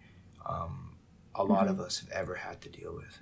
um, 0.50 0.96
a 1.36 1.44
lot 1.44 1.68
mm-hmm. 1.68 1.72
of 1.72 1.80
us 1.80 2.00
have 2.00 2.10
ever 2.10 2.36
had 2.36 2.62
to 2.62 2.70
deal 2.70 2.96
with. 2.96 3.20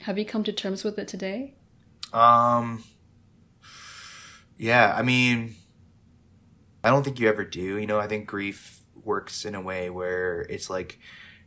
Have 0.00 0.18
you 0.18 0.24
come 0.24 0.44
to 0.44 0.52
terms 0.52 0.84
with 0.84 0.98
it 0.98 1.08
today? 1.08 1.54
Um, 2.12 2.84
yeah, 4.56 4.94
I 4.96 5.02
mean, 5.02 5.56
I 6.84 6.90
don't 6.90 7.02
think 7.02 7.18
you 7.18 7.28
ever 7.28 7.44
do. 7.44 7.78
You 7.78 7.86
know, 7.86 7.98
I 7.98 8.06
think 8.06 8.26
grief 8.26 8.80
works 9.04 9.44
in 9.44 9.54
a 9.54 9.60
way 9.60 9.90
where 9.90 10.42
it's 10.42 10.70
like 10.70 10.98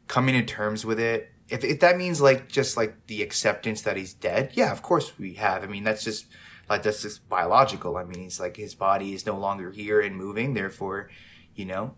coming 0.08 0.36
to 0.36 0.44
terms 0.44 0.86
with 0.86 1.00
it. 1.00 1.32
If, 1.48 1.64
if 1.64 1.80
that 1.80 1.98
means 1.98 2.22
like 2.22 2.50
just 2.50 2.78
like 2.78 3.08
the 3.08 3.22
acceptance 3.22 3.82
that 3.84 3.98
he's 3.98 4.14
dead, 4.14 4.52
yeah, 4.54 4.72
of 4.72 4.82
course 4.82 5.18
we 5.18 5.34
have. 5.36 5.64
I 5.64 5.68
mean, 5.68 5.84
that's 5.84 6.04
just 6.04 6.26
like 6.72 6.84
that's 6.84 7.02
just 7.02 7.28
biological. 7.28 7.98
I 7.98 8.06
mean, 8.06 8.24
he's 8.24 8.40
like 8.40 8.56
his 8.56 8.76
body 8.76 9.14
is 9.14 9.26
no 9.26 9.38
longer 9.38 9.72
here 9.72 10.00
and 10.00 10.16
moving, 10.16 10.54
therefore, 10.54 11.10
you 11.54 11.66
know. 11.66 11.96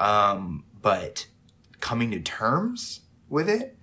Um, 0.00 0.64
but 0.80 1.26
coming 1.80 2.10
to 2.12 2.20
terms 2.20 3.00
with 3.28 3.50
it, 3.50 3.76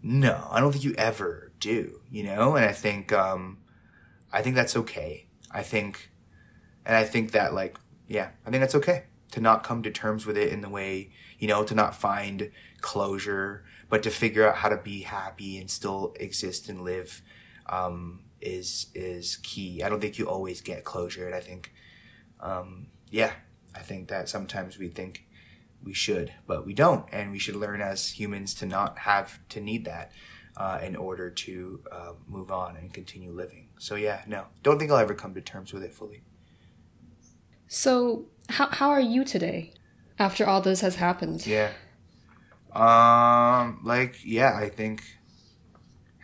no, 0.00 0.46
I 0.50 0.60
don't 0.60 0.70
think 0.70 0.84
you 0.84 0.94
ever 0.96 1.50
do, 1.58 2.00
you 2.08 2.22
know? 2.22 2.54
And 2.54 2.64
I 2.64 2.72
think, 2.72 3.12
um, 3.12 3.58
I 4.32 4.42
think 4.42 4.54
that's 4.54 4.76
okay. 4.76 5.26
I 5.50 5.64
think, 5.64 6.10
and 6.86 6.96
I 6.96 7.02
think 7.02 7.32
that 7.32 7.52
like, 7.52 7.76
yeah, 8.06 8.30
I 8.46 8.50
think 8.50 8.60
that's 8.60 8.76
okay 8.76 9.04
to 9.32 9.40
not 9.40 9.64
come 9.64 9.82
to 9.82 9.90
terms 9.90 10.24
with 10.24 10.38
it 10.38 10.52
in 10.52 10.60
the 10.60 10.68
way, 10.68 11.10
you 11.40 11.48
know, 11.48 11.64
to 11.64 11.74
not 11.74 11.96
find 11.96 12.52
closure, 12.80 13.64
but 13.88 14.04
to 14.04 14.10
figure 14.10 14.48
out 14.48 14.56
how 14.56 14.68
to 14.68 14.76
be 14.76 15.02
happy 15.02 15.58
and 15.58 15.68
still 15.68 16.14
exist 16.20 16.68
and 16.68 16.82
live, 16.82 17.22
um, 17.68 18.20
is, 18.40 18.86
is 18.94 19.36
key. 19.42 19.82
I 19.82 19.88
don't 19.88 20.00
think 20.00 20.18
you 20.18 20.28
always 20.28 20.60
get 20.60 20.84
closure. 20.84 21.26
And 21.26 21.34
I 21.34 21.40
think, 21.40 21.72
um, 22.40 22.88
yeah, 23.10 23.32
I 23.74 23.80
think 23.80 24.08
that 24.08 24.28
sometimes 24.28 24.78
we 24.78 24.88
think 24.88 25.26
we 25.82 25.92
should, 25.94 26.32
but 26.46 26.66
we 26.66 26.74
don't. 26.74 27.06
And 27.12 27.30
we 27.30 27.38
should 27.38 27.56
learn 27.56 27.80
as 27.80 28.10
humans 28.10 28.54
to 28.54 28.66
not 28.66 28.98
have 28.98 29.40
to 29.50 29.60
need 29.60 29.84
that 29.86 30.12
uh, 30.56 30.78
in 30.82 30.96
order 30.96 31.30
to 31.30 31.80
uh, 31.90 32.12
move 32.26 32.50
on 32.50 32.76
and 32.76 32.92
continue 32.92 33.32
living. 33.32 33.68
So 33.78 33.94
yeah, 33.94 34.22
no, 34.26 34.46
don't 34.62 34.78
think 34.78 34.90
I'll 34.90 34.98
ever 34.98 35.14
come 35.14 35.34
to 35.34 35.40
terms 35.40 35.72
with 35.72 35.82
it 35.82 35.94
fully. 35.94 36.22
So 37.68 38.26
how 38.48 38.66
how 38.66 38.90
are 38.90 39.00
you 39.00 39.24
today 39.24 39.72
after 40.18 40.46
all 40.46 40.60
this 40.60 40.80
has 40.80 40.96
happened? 40.96 41.46
Yeah. 41.46 41.70
Um 42.72 43.80
like 43.84 44.16
yeah, 44.24 44.54
I 44.54 44.68
think 44.68 45.02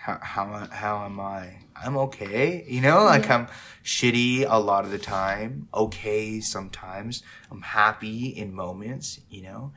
how 0.06 0.18
how 0.22 0.68
how 0.70 1.04
am 1.04 1.18
I? 1.18 1.58
I'm 1.74 1.96
okay. 1.96 2.64
You 2.68 2.80
know, 2.80 3.04
like 3.04 3.26
yeah. 3.26 3.34
I'm 3.34 3.48
shitty 3.84 4.46
a 4.48 4.58
lot 4.60 4.84
of 4.84 4.90
the 4.90 4.98
time, 4.98 5.68
okay 5.74 6.40
sometimes. 6.40 7.22
I'm 7.50 7.62
happy 7.62 8.28
in 8.28 8.54
moments, 8.54 9.20
you 9.28 9.42
know. 9.42 9.72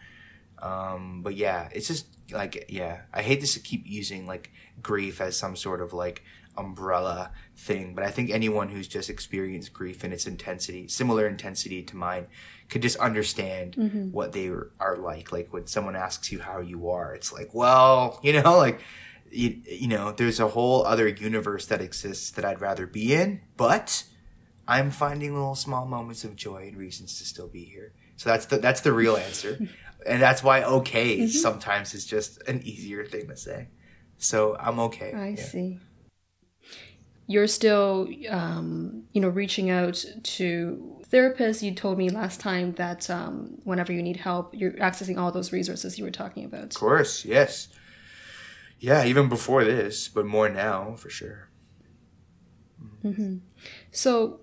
Um 0.62 1.22
but 1.24 1.36
yeah, 1.36 1.70
it's 1.72 1.88
just 1.88 2.06
like 2.32 2.66
yeah 2.70 3.02
i 3.14 3.22
hate 3.22 3.42
this 3.42 3.54
to 3.54 3.60
keep 3.60 3.84
using 3.86 4.26
like 4.26 4.52
grief 4.82 5.22
as 5.22 5.38
some 5.38 5.56
sort 5.56 5.82
of 5.82 5.94
like 5.94 6.24
umbrella 6.58 7.32
thing 7.56 7.94
but 7.96 8.04
i 8.04 8.10
think 8.10 8.30
anyone 8.30 8.70
who's 8.70 8.88
just 8.88 9.10
experienced 9.10 9.72
grief 9.72 10.04
in 10.04 10.12
its 10.12 10.28
intensity 10.28 10.88
similar 10.88 11.28
intensity 11.28 11.82
to 11.82 11.96
mine 11.96 12.28
could 12.68 12.82
just 12.82 12.98
understand 12.98 13.76
mm-hmm. 13.76 14.12
what 14.12 14.34
they 14.34 14.50
are 14.80 14.98
like 14.98 15.32
like 15.32 15.52
when 15.54 15.66
someone 15.68 15.96
asks 15.96 16.32
you 16.32 16.40
how 16.40 16.60
you 16.60 16.90
are 16.90 17.14
it's 17.14 17.32
like 17.32 17.54
well 17.54 18.20
you 18.22 18.34
know 18.34 18.58
like 18.58 18.82
you, 19.32 19.62
you 19.66 19.88
know 19.88 20.12
there's 20.12 20.40
a 20.40 20.48
whole 20.48 20.86
other 20.86 21.08
universe 21.08 21.66
that 21.68 21.82
exists 21.82 22.32
that 22.32 22.46
i'd 22.46 22.62
rather 22.62 22.88
be 22.88 23.14
in 23.14 23.42
but 23.58 24.04
i'm 24.68 24.92
finding 24.92 25.34
little 25.34 25.56
small 25.56 25.86
moments 25.86 26.24
of 26.24 26.36
joy 26.36 26.68
and 26.68 26.78
reasons 26.78 27.18
to 27.18 27.26
still 27.26 27.48
be 27.48 27.64
here 27.64 27.94
so 28.16 28.30
that's 28.30 28.48
the 28.48 28.58
that's 28.58 28.82
the 28.82 28.92
real 28.92 29.16
answer 29.18 29.58
and 30.06 30.22
that's 30.22 30.44
why 30.44 30.64
okay 30.64 31.20
mm-hmm. 31.20 31.28
sometimes 31.28 31.94
is 31.94 32.06
just 32.06 32.42
an 32.48 32.62
easier 32.64 33.06
thing 33.06 33.28
to 33.28 33.38
say. 33.38 33.68
So 34.18 34.56
I'm 34.60 34.80
okay. 34.80 35.14
I 35.14 35.30
yeah. 35.30 35.44
see. 35.44 35.80
You're 37.28 37.48
still, 37.48 38.10
um, 38.30 39.04
you 39.14 39.22
know, 39.22 39.30
reaching 39.30 39.70
out 39.70 40.04
to 40.24 40.98
therapists. 41.12 41.62
You 41.62 41.74
told 41.74 41.98
me 41.98 42.10
last 42.10 42.40
time 42.40 42.74
that 42.74 43.10
um, 43.10 43.60
whenever 43.64 43.94
you 43.94 44.02
need 44.02 44.18
help, 44.18 44.54
you're 44.56 44.72
accessing 44.72 45.18
all 45.18 45.32
those 45.32 45.52
resources 45.52 46.00
you 46.00 46.06
were 46.06 46.12
talking 46.12 46.44
about. 46.44 46.64
Of 46.64 46.74
course, 46.74 47.24
yes. 47.26 47.68
Yeah, 48.80 49.04
even 49.06 49.28
before 49.28 49.64
this, 49.64 50.08
but 50.08 50.26
more 50.26 50.50
now 50.50 50.96
for 50.96 51.10
sure. 51.10 51.50
Mm-hmm. 53.04 53.38
So, 53.92 54.40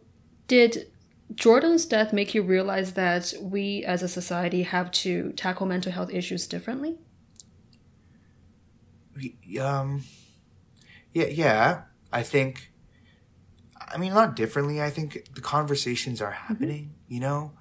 did 0.46 0.90
Jordan's 1.34 1.86
death 1.86 2.12
make 2.12 2.34
you 2.34 2.42
realize 2.42 2.92
that 2.92 3.32
we 3.40 3.84
as 3.84 4.02
a 4.02 4.08
society 4.08 4.62
have 4.62 4.90
to 4.92 5.32
tackle 5.32 5.66
mental 5.66 5.92
health 5.92 6.10
issues 6.10 6.46
differently? 6.46 6.98
Um, 9.60 10.04
yeah, 11.12 11.26
yeah. 11.26 11.82
I 12.12 12.22
think, 12.22 12.70
I 13.88 13.96
mean, 13.96 14.12
not 14.12 14.36
differently. 14.36 14.82
I 14.82 14.90
think 14.90 15.34
the 15.34 15.40
conversations 15.40 16.20
are 16.20 16.30
mm-hmm. 16.32 16.46
happening, 16.46 16.84
mm-hmm. 16.84 17.14
you 17.14 17.20
know? 17.20 17.52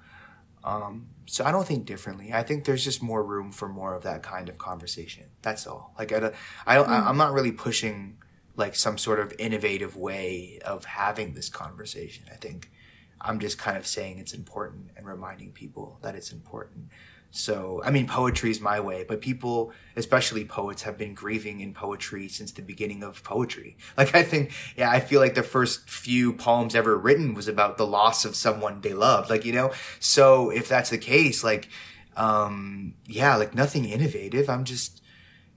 Um, 0.64 1.08
so 1.26 1.44
I 1.46 1.52
don't 1.52 1.66
think 1.68 1.86
differently. 1.86 2.32
I 2.34 2.44
think 2.44 2.66
there's 2.66 2.84
just 2.84 3.02
more 3.02 3.24
room 3.24 3.52
for 3.52 3.68
more 3.68 3.94
of 3.96 4.04
that 4.04 4.24
kind 4.24 4.48
of 4.50 4.58
conversation. 4.58 5.26
That's 5.42 5.66
all. 5.68 5.94
Like 5.98 6.12
I, 6.14 6.20
don't- 6.20 6.36
I 6.66 6.76
don't, 6.76 6.90
I, 6.90 7.08
I'm 7.10 7.18
not 7.18 7.34
really 7.34 7.52
pushing 7.52 8.18
like 8.56 8.76
some 8.76 8.98
sort 8.98 9.20
of 9.20 9.34
innovative 9.40 9.98
way 9.98 10.60
of 10.66 10.86
having 10.86 11.34
this 11.34 11.50
conversation. 11.50 12.26
I 12.32 12.36
think 12.36 12.72
I'm 13.20 13.40
just 13.40 13.58
kind 13.58 13.76
of 13.78 13.86
saying 13.88 14.20
it's 14.20 14.34
important 14.34 14.92
and 14.96 15.06
reminding 15.08 15.52
people 15.52 16.00
that 16.04 16.16
it's 16.16 16.32
important. 16.32 16.90
So, 17.38 17.82
I 17.84 17.92
mean, 17.92 18.08
poetry 18.08 18.50
is 18.50 18.62
my 18.62 18.80
way, 18.80 19.04
but 19.06 19.20
people, 19.20 19.74
especially 19.98 20.46
poets, 20.46 20.84
have 20.84 20.98
been 20.98 21.14
grieving 21.14 21.60
in 21.60 21.74
poetry 21.74 22.30
since 22.30 22.54
the 22.54 22.62
beginning 22.62 23.04
of 23.04 23.26
poetry. 23.26 23.76
Like, 23.98 24.16
I 24.16 24.24
think, 24.24 24.54
yeah, 24.78 24.90
I 24.90 25.02
feel 25.02 25.20
like 25.20 25.36
the 25.36 25.44
first 25.44 25.90
few 25.90 26.32
poems 26.32 26.76
ever 26.76 26.98
written 26.98 27.34
was 27.34 27.50
about 27.50 27.78
the 27.78 27.86
loss 27.86 28.24
of 28.24 28.38
someone 28.38 28.80
they 28.80 28.94
loved. 28.94 29.30
Like, 29.30 29.44
you 29.44 29.52
know, 29.52 29.74
so 30.00 30.50
if 30.50 30.70
that's 30.70 30.92
the 30.92 30.98
case, 30.98 31.44
like, 31.44 31.68
um, 32.16 32.94
yeah, 33.06 33.36
like 33.36 33.54
nothing 33.54 33.84
innovative. 33.84 34.50
I'm 34.50 34.64
just, 34.64 35.02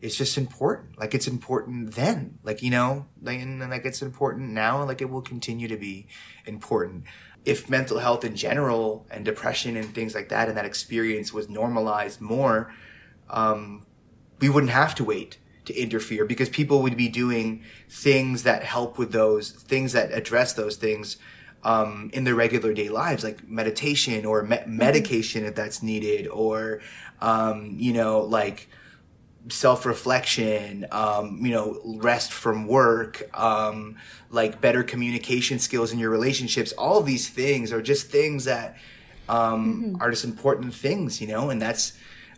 it's 0.01 0.17
just 0.17 0.37
important. 0.37 0.99
Like, 0.99 1.15
it's 1.15 1.29
important 1.29 1.95
then. 1.95 2.41
Like, 2.43 2.61
you 2.61 2.71
know, 2.71 3.07
like, 3.23 3.39
and 3.41 3.61
like 3.61 3.85
it's 3.85 4.03
important 4.03 4.51
now, 4.51 4.79
and 4.81 4.89
like 4.89 5.01
it 5.01 5.11
will 5.11 5.23
continue 5.23 5.69
to 5.69 5.77
be 5.77 6.09
important 6.45 7.05
if 7.49 7.71
mental 7.71 7.99
health 7.99 8.25
in 8.25 8.37
general 8.37 9.07
and 9.11 9.25
depression 9.25 9.75
and 9.75 9.95
things 9.95 10.15
like 10.15 10.29
that 10.29 10.49
and 10.49 10.57
that 10.59 10.67
experience 10.67 11.33
was 11.33 11.49
normalized 11.49 12.21
more, 12.21 12.71
um, 13.31 13.87
we 14.39 14.51
wouldn't 14.51 14.73
have 14.73 14.95
to 14.95 15.03
wait 15.03 15.39
to 15.65 15.75
interfere 15.75 16.27
because 16.27 16.51
people 16.51 16.83
would 16.83 16.95
be 16.97 17.09
doing 17.09 17.63
things 17.89 18.43
that 18.43 18.63
help 18.65 18.99
with 18.99 19.13
those 19.13 19.53
things 19.53 19.95
that 19.95 20.13
address 20.13 20.53
those 20.53 20.77
things 20.77 21.17
um, 21.65 22.11
in 22.13 22.25
their 22.25 22.35
regular 22.35 22.75
day 22.75 22.91
lives, 22.91 23.25
like 23.25 23.49
meditation 23.49 24.27
or 24.27 24.43
me- 24.43 24.61
medication 24.67 25.47
if 25.47 25.55
that's 25.55 25.83
needed, 25.83 26.29
or 26.29 26.81
um, 27.23 27.77
you 27.79 27.95
know, 27.95 28.21
like 28.21 28.69
self-reflection 29.49 30.87
um, 30.93 31.39
you 31.45 31.53
know 31.53 31.81
rest 31.85 32.33
from 32.33 32.67
work 32.67 33.29
um, 33.39 33.97
like 34.31 34.61
better 34.61 34.83
communication 34.83 35.59
skills 35.59 35.93
in 35.93 35.99
your 35.99 36.11
relationships. 36.11 36.73
All 36.73 37.03
these 37.03 37.29
things 37.29 37.73
are 37.73 37.83
just 37.83 38.11
things 38.11 38.45
that 38.45 38.77
um, 39.29 39.97
are 40.01 40.11
just 40.11 40.25
important 40.25 40.75
things 40.75 41.21
you 41.21 41.27
know? 41.27 41.51
And 41.51 41.61
that's 41.61 41.93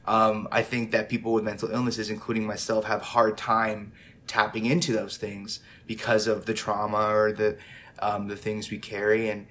um, 0.06 0.48
i 0.50 0.62
think 0.62 0.92
that 0.92 1.08
people 1.08 1.32
with 1.32 1.44
mental 1.44 1.70
illnesses 1.70 2.08
including 2.08 2.46
myself 2.46 2.84
have 2.86 3.02
hard 3.02 3.36
time 3.36 3.92
tapping 4.30 4.64
into 4.64 4.92
those 4.92 5.16
things 5.16 5.58
because 5.88 6.28
of 6.28 6.46
the 6.46 6.54
trauma 6.54 7.12
or 7.12 7.32
the 7.32 7.58
um, 7.98 8.28
the 8.28 8.36
things 8.36 8.70
we 8.70 8.78
carry. 8.78 9.28
And 9.28 9.46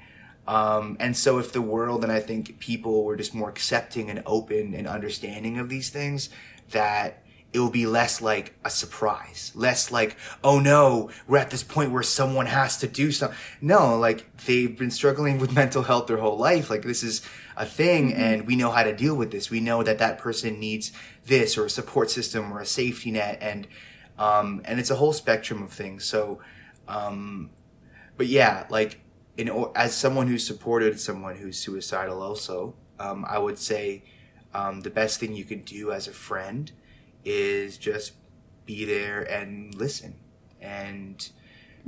um, 0.48 0.98
and 1.00 1.16
so 1.16 1.38
if 1.38 1.52
the 1.52 1.62
world 1.62 2.04
and 2.04 2.12
I 2.12 2.22
think 2.22 2.60
people 2.60 3.04
were 3.04 3.16
just 3.16 3.36
more 3.36 3.50
accepting 3.50 4.10
and 4.10 4.24
open 4.26 4.74
and 4.74 4.88
understanding 4.88 5.60
of 5.60 5.70
these 5.70 5.90
things, 5.90 6.30
that 6.72 7.24
it 7.52 7.60
will 7.60 7.72
be 7.72 7.88
less 7.88 8.22
like 8.22 8.54
a 8.64 8.70
surprise, 8.70 9.52
less 9.56 9.92
like, 9.92 10.18
oh 10.44 10.60
no, 10.60 11.10
we're 11.28 11.40
at 11.40 11.50
this 11.50 11.64
point 11.64 11.92
where 11.92 12.04
someone 12.04 12.46
has 12.46 12.78
to 12.78 12.88
do 12.88 13.12
something. 13.12 13.38
No, 13.60 13.98
like 13.98 14.26
they've 14.46 14.78
been 14.78 14.92
struggling 14.92 15.40
with 15.40 15.54
mental 15.56 15.84
health 15.84 16.08
their 16.08 16.18
whole 16.18 16.38
life. 16.38 16.70
Like 16.70 16.84
this 16.84 17.02
is 17.02 17.22
a 17.58 17.66
thing 17.66 18.14
and 18.14 18.46
we 18.46 18.56
know 18.56 18.70
how 18.70 18.84
to 18.84 18.96
deal 18.96 19.16
with 19.16 19.32
this. 19.32 19.50
We 19.50 19.62
know 19.62 19.82
that 19.82 19.98
that 19.98 20.20
person 20.20 20.60
needs 20.60 20.92
this 21.26 21.58
or 21.58 21.66
a 21.66 21.70
support 21.70 22.12
system 22.12 22.54
or 22.54 22.60
a 22.60 22.66
safety 22.66 23.12
net 23.12 23.40
and, 23.42 23.68
um, 24.20 24.62
and 24.66 24.80
it's 24.80 24.92
a 24.92 24.96
whole 24.96 25.14
spectrum 25.14 25.64
of 25.64 25.72
things. 25.72 26.06
So, 26.06 26.40
um, 26.88 27.50
but 28.16 28.28
yeah, 28.28 28.68
like 28.70 29.00
in 29.38 29.50
as 29.76 29.96
someone 29.96 30.28
who 30.28 30.38
supported 30.38 31.00
someone 31.00 31.36
who's 31.38 31.58
suicidal, 31.58 32.22
also, 32.22 32.76
um, 33.00 33.26
I 33.28 33.40
would 33.40 33.58
say 33.58 34.04
um, 34.54 34.82
the 34.82 34.90
best 34.90 35.20
thing 35.20 35.34
you 35.34 35.46
could 35.46 35.66
do 35.66 35.92
as 35.92 36.08
a 36.08 36.12
friend 36.12 36.72
is 37.30 37.78
just 37.78 38.14
be 38.66 38.86
there 38.86 39.22
and 39.22 39.74
listen 39.76 40.16
and 40.62 41.30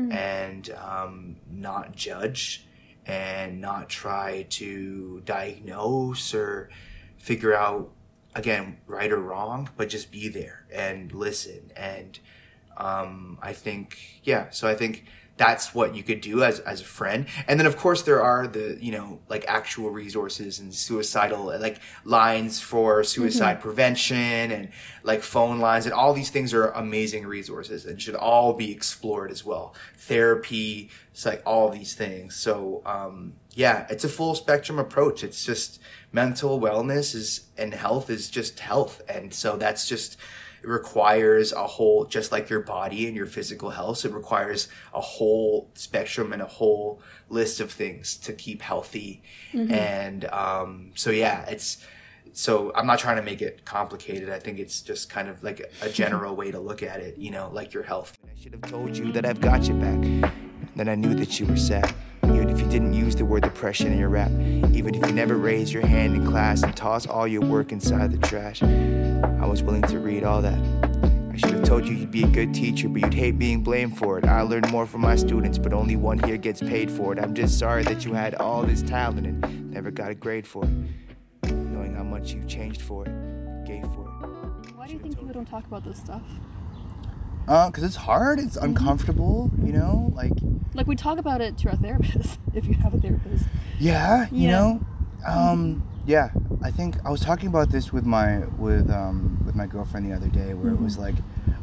and 0.09 0.69
um, 0.71 1.35
not 1.49 1.95
judge 1.95 2.65
and 3.05 3.61
not 3.61 3.89
try 3.89 4.47
to 4.49 5.21
diagnose 5.25 6.33
or 6.33 6.69
figure 7.17 7.53
out 7.53 7.91
again 8.33 8.77
right 8.87 9.11
or 9.11 9.19
wrong, 9.19 9.69
but 9.77 9.89
just 9.89 10.11
be 10.11 10.27
there 10.27 10.65
and 10.73 11.11
listen 11.11 11.71
and 11.75 12.19
um, 12.77 13.37
I 13.41 13.53
think, 13.53 14.21
yeah. 14.23 14.49
So 14.49 14.67
I 14.67 14.75
think 14.75 15.05
that's 15.41 15.73
what 15.73 15.95
you 15.95 16.03
could 16.03 16.21
do 16.21 16.43
as, 16.43 16.59
as 16.59 16.81
a 16.81 16.83
friend. 16.99 17.25
And 17.47 17.59
then 17.59 17.65
of 17.65 17.75
course 17.75 18.03
there 18.03 18.21
are 18.21 18.45
the, 18.45 18.77
you 18.79 18.91
know, 18.91 19.19
like 19.27 19.43
actual 19.47 19.89
resources 19.89 20.59
and 20.59 20.71
suicidal, 20.71 21.45
like 21.59 21.79
lines 22.05 22.61
for 22.61 23.03
suicide 23.03 23.59
prevention 23.59 24.51
and 24.51 24.69
like 25.01 25.23
phone 25.23 25.57
lines 25.59 25.85
and 25.87 25.95
all 25.95 26.13
these 26.13 26.29
things 26.29 26.53
are 26.53 26.67
amazing 26.85 27.25
resources 27.25 27.87
and 27.87 27.99
should 27.99 28.13
all 28.13 28.53
be 28.53 28.71
explored 28.71 29.31
as 29.31 29.43
well. 29.43 29.73
Therapy, 29.97 30.91
it's 31.11 31.25
like 31.25 31.41
all 31.43 31.69
these 31.69 31.95
things. 31.95 32.35
So, 32.35 32.83
um, 32.85 33.33
yeah, 33.55 33.87
it's 33.89 34.03
a 34.03 34.09
full 34.09 34.35
spectrum 34.35 34.77
approach. 34.77 35.23
It's 35.23 35.43
just 35.43 35.81
mental 36.11 36.61
wellness 36.61 37.15
is 37.15 37.47
and 37.57 37.73
health 37.73 38.11
is 38.11 38.29
just 38.29 38.59
health. 38.59 39.01
And 39.09 39.33
so 39.33 39.57
that's 39.57 39.89
just, 39.89 40.17
it 40.61 40.67
requires 40.67 41.51
a 41.53 41.65
whole 41.65 42.05
just 42.05 42.31
like 42.31 42.49
your 42.49 42.59
body 42.61 43.07
and 43.07 43.15
your 43.15 43.25
physical 43.25 43.69
health 43.69 43.99
so 43.99 44.09
it 44.09 44.13
requires 44.13 44.67
a 44.93 45.01
whole 45.01 45.69
spectrum 45.73 46.33
and 46.33 46.41
a 46.41 46.45
whole 46.45 47.01
list 47.29 47.59
of 47.59 47.71
things 47.71 48.15
to 48.17 48.33
keep 48.33 48.61
healthy. 48.61 49.21
And 49.53 50.25
um, 50.25 50.91
so 50.95 51.09
yeah 51.11 51.45
it's 51.49 51.85
so 52.33 52.71
i'm 52.75 52.87
not 52.87 52.97
trying 52.97 53.17
to 53.17 53.21
make 53.21 53.41
it 53.41 53.65
complicated. 53.65 54.29
I 54.29 54.39
think 54.39 54.59
it's 54.59 54.81
just 54.81 55.09
kind 55.09 55.27
of 55.27 55.43
like 55.43 55.59
a, 55.81 55.87
a 55.87 55.89
general 55.89 56.35
way 56.41 56.51
to 56.51 56.59
look 56.59 56.83
at 56.83 56.99
it 56.99 57.17
you 57.17 57.31
know 57.31 57.49
like 57.51 57.73
your 57.73 57.83
health. 57.83 58.17
I 58.23 58.41
should 58.41 58.53
have 58.53 58.61
told 58.63 58.97
you 58.97 59.11
that 59.11 59.25
i've 59.25 59.41
got 59.41 59.67
you 59.67 59.73
back 59.75 60.31
then 60.75 60.89
i 60.89 60.95
knew 60.95 61.13
that 61.13 61.39
you 61.39 61.45
were 61.45 61.57
sad 61.57 61.93
even 62.25 62.49
if 62.49 62.59
you 62.59 62.67
didn't 62.67 62.93
use 62.93 63.15
the 63.15 63.25
word 63.25 63.43
depression 63.43 63.91
in 63.91 63.99
your 63.99 64.09
rap 64.09 64.31
even 64.73 64.95
if 64.95 65.05
you 65.05 65.13
never 65.13 65.37
raised 65.37 65.73
your 65.73 65.85
hand 65.85 66.15
in 66.15 66.25
class 66.25 66.63
and 66.63 66.75
tossed 66.75 67.07
all 67.07 67.27
your 67.27 67.41
work 67.41 67.71
inside 67.71 68.11
the 68.11 68.27
trash 68.27 68.61
I 69.41 69.47
was 69.47 69.63
willing 69.63 69.81
to 69.83 69.97
read 69.97 70.23
all 70.23 70.41
that. 70.43 70.59
I 71.33 71.37
should 71.37 71.51
have 71.51 71.63
told 71.63 71.87
you 71.87 71.95
you'd 71.95 72.11
be 72.11 72.23
a 72.23 72.27
good 72.27 72.53
teacher, 72.53 72.87
but 72.87 73.01
you'd 73.01 73.13
hate 73.13 73.39
being 73.39 73.63
blamed 73.63 73.97
for 73.97 74.19
it. 74.19 74.25
I 74.25 74.41
learned 74.41 74.69
more 74.71 74.85
from 74.85 75.01
my 75.01 75.15
students, 75.15 75.57
but 75.57 75.73
only 75.73 75.95
one 75.95 76.19
here 76.19 76.37
gets 76.37 76.59
paid 76.59 76.91
for 76.91 77.11
it. 77.13 77.19
I'm 77.19 77.33
just 77.33 77.57
sorry 77.57 77.83
that 77.83 78.05
you 78.05 78.13
had 78.13 78.35
all 78.35 78.61
this 78.61 78.83
talent 78.83 79.25
and 79.25 79.71
never 79.71 79.89
got 79.89 80.11
a 80.11 80.15
grade 80.15 80.45
for 80.45 80.63
it. 80.63 81.51
Knowing 81.51 81.95
how 81.95 82.03
much 82.03 82.33
you 82.33 82.43
changed 82.43 82.81
for 82.83 83.05
it, 83.07 83.65
gave 83.65 83.83
for 83.93 84.05
it. 84.05 84.75
Why 84.75 84.85
do 84.85 84.93
you 84.93 84.99
think 84.99 85.17
people 85.17 85.33
don't 85.33 85.47
talk 85.47 85.65
about 85.65 85.83
this 85.83 85.97
stuff? 85.97 86.21
Uh, 87.51 87.69
cause 87.69 87.83
it's 87.83 87.97
hard. 87.97 88.39
It's 88.39 88.55
uncomfortable. 88.55 89.51
You 89.61 89.73
know, 89.73 90.09
like 90.15 90.31
Like 90.73 90.87
we 90.87 90.95
talk 90.95 91.17
about 91.19 91.41
it 91.41 91.57
to 91.59 91.69
our 91.69 91.75
therapist, 91.75 92.39
if 92.53 92.65
you 92.65 92.75
have 92.75 92.93
a 92.93 92.97
therapist. 92.97 93.43
yeah, 93.77 94.27
you 94.31 94.47
Yeah. 94.47 94.51
know, 94.51 94.85
um, 95.27 95.83
yeah. 96.05 96.29
I 96.63 96.71
think 96.71 96.95
I 97.05 97.11
was 97.11 97.19
talking 97.19 97.49
about 97.49 97.69
this 97.69 97.91
with 97.91 98.05
my 98.05 98.37
with 98.57 98.89
um 98.89 99.43
with 99.45 99.53
my 99.55 99.65
girlfriend 99.67 100.09
the 100.09 100.15
other 100.15 100.29
day, 100.29 100.53
where 100.53 100.71
it 100.71 100.79
was 100.79 100.97
like, 100.97 101.15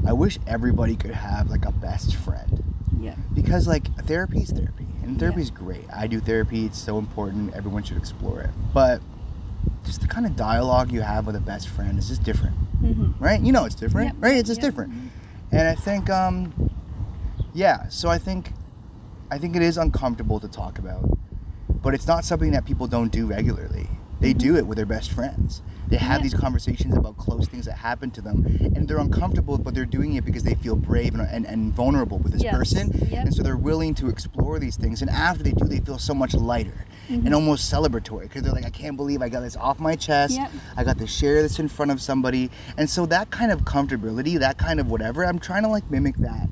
I 0.06 0.12
wish 0.12 0.38
everybody 0.46 0.94
could 0.94 1.12
have 1.12 1.48
like 1.48 1.64
a 1.64 1.72
best 1.72 2.14
friend 2.16 2.62
Yeah. 3.00 3.14
because 3.32 3.66
like 3.66 3.86
therapy 4.04 4.40
is 4.42 4.50
therapy 4.50 4.88
and 5.02 5.18
therapy 5.18 5.40
is 5.40 5.50
great. 5.50 5.86
I 5.90 6.06
do 6.06 6.20
therapy; 6.20 6.66
it's 6.66 6.78
so 6.78 6.98
important. 6.98 7.54
Everyone 7.54 7.82
should 7.82 7.96
explore 7.96 8.42
it. 8.42 8.50
But 8.74 9.00
just 9.86 10.02
the 10.02 10.06
kind 10.06 10.26
of 10.26 10.36
dialogue 10.36 10.92
you 10.92 11.00
have 11.00 11.24
with 11.26 11.34
a 11.34 11.40
best 11.40 11.66
friend 11.66 11.98
is 11.98 12.08
just 12.08 12.22
different, 12.24 12.56
Mm-hmm. 12.82 13.24
right? 13.24 13.40
You 13.40 13.52
know, 13.52 13.64
it's 13.64 13.74
different, 13.74 14.08
Yep. 14.16 14.22
right? 14.22 14.36
It's 14.36 14.48
just 14.48 14.60
Yep. 14.60 14.70
different. 14.70 14.92
And 15.50 15.66
I 15.66 15.74
think, 15.74 16.10
um, 16.10 16.70
yeah. 17.54 17.88
So 17.88 18.08
I 18.08 18.18
think, 18.18 18.52
I 19.30 19.38
think 19.38 19.56
it 19.56 19.62
is 19.62 19.78
uncomfortable 19.78 20.40
to 20.40 20.48
talk 20.48 20.78
about, 20.78 21.18
but 21.82 21.94
it's 21.94 22.06
not 22.06 22.24
something 22.24 22.52
that 22.52 22.64
people 22.64 22.86
don't 22.86 23.10
do 23.10 23.26
regularly. 23.26 23.88
They 24.20 24.32
do 24.32 24.56
it 24.56 24.66
with 24.66 24.76
their 24.76 24.86
best 24.86 25.12
friends. 25.12 25.62
They 25.88 25.96
have 25.96 26.22
these 26.22 26.34
conversations 26.34 26.96
about 26.96 27.16
close 27.16 27.46
things 27.46 27.64
that 27.64 27.78
happen 27.78 28.10
to 28.10 28.20
them, 28.20 28.44
and 28.74 28.86
they're 28.86 28.98
uncomfortable, 28.98 29.56
but 29.56 29.74
they're 29.74 29.86
doing 29.86 30.14
it 30.14 30.24
because 30.24 30.42
they 30.42 30.54
feel 30.54 30.76
brave 30.76 31.14
and, 31.14 31.22
and, 31.22 31.46
and 31.46 31.72
vulnerable 31.72 32.18
with 32.18 32.32
this 32.32 32.42
Yes. 32.42 32.54
person. 32.54 32.90
Yep. 33.10 33.24
And 33.26 33.34
so 33.34 33.42
they're 33.42 33.56
willing 33.56 33.94
to 33.94 34.08
explore 34.08 34.58
these 34.58 34.76
things. 34.76 35.00
And 35.00 35.10
after 35.10 35.42
they 35.42 35.52
do, 35.52 35.64
they 35.66 35.80
feel 35.80 35.98
so 35.98 36.14
much 36.14 36.34
lighter 36.34 36.84
Mm-hmm. 37.08 37.24
and 37.24 37.34
almost 37.34 37.72
celebratory 37.72 38.24
because 38.24 38.42
they're 38.42 38.52
like, 38.52 38.66
I 38.66 38.70
can't 38.70 38.94
believe 38.98 39.22
I 39.22 39.30
got 39.30 39.40
this 39.40 39.56
off 39.56 39.80
my 39.80 39.96
chest. 39.96 40.34
Yep. 40.34 40.50
I 40.76 40.84
got 40.84 40.98
to 40.98 41.06
share 41.06 41.40
this 41.40 41.58
in 41.58 41.66
front 41.66 41.90
of 41.90 42.02
somebody. 42.02 42.50
And 42.76 42.90
so 42.90 43.06
that 43.06 43.30
kind 43.30 43.50
of 43.50 43.62
comfortability, 43.62 44.38
that 44.40 44.58
kind 44.58 44.78
of 44.78 44.90
whatever, 44.90 45.24
I'm 45.24 45.38
trying 45.38 45.62
to 45.62 45.70
like 45.70 45.90
mimic 45.90 46.16
that. 46.18 46.50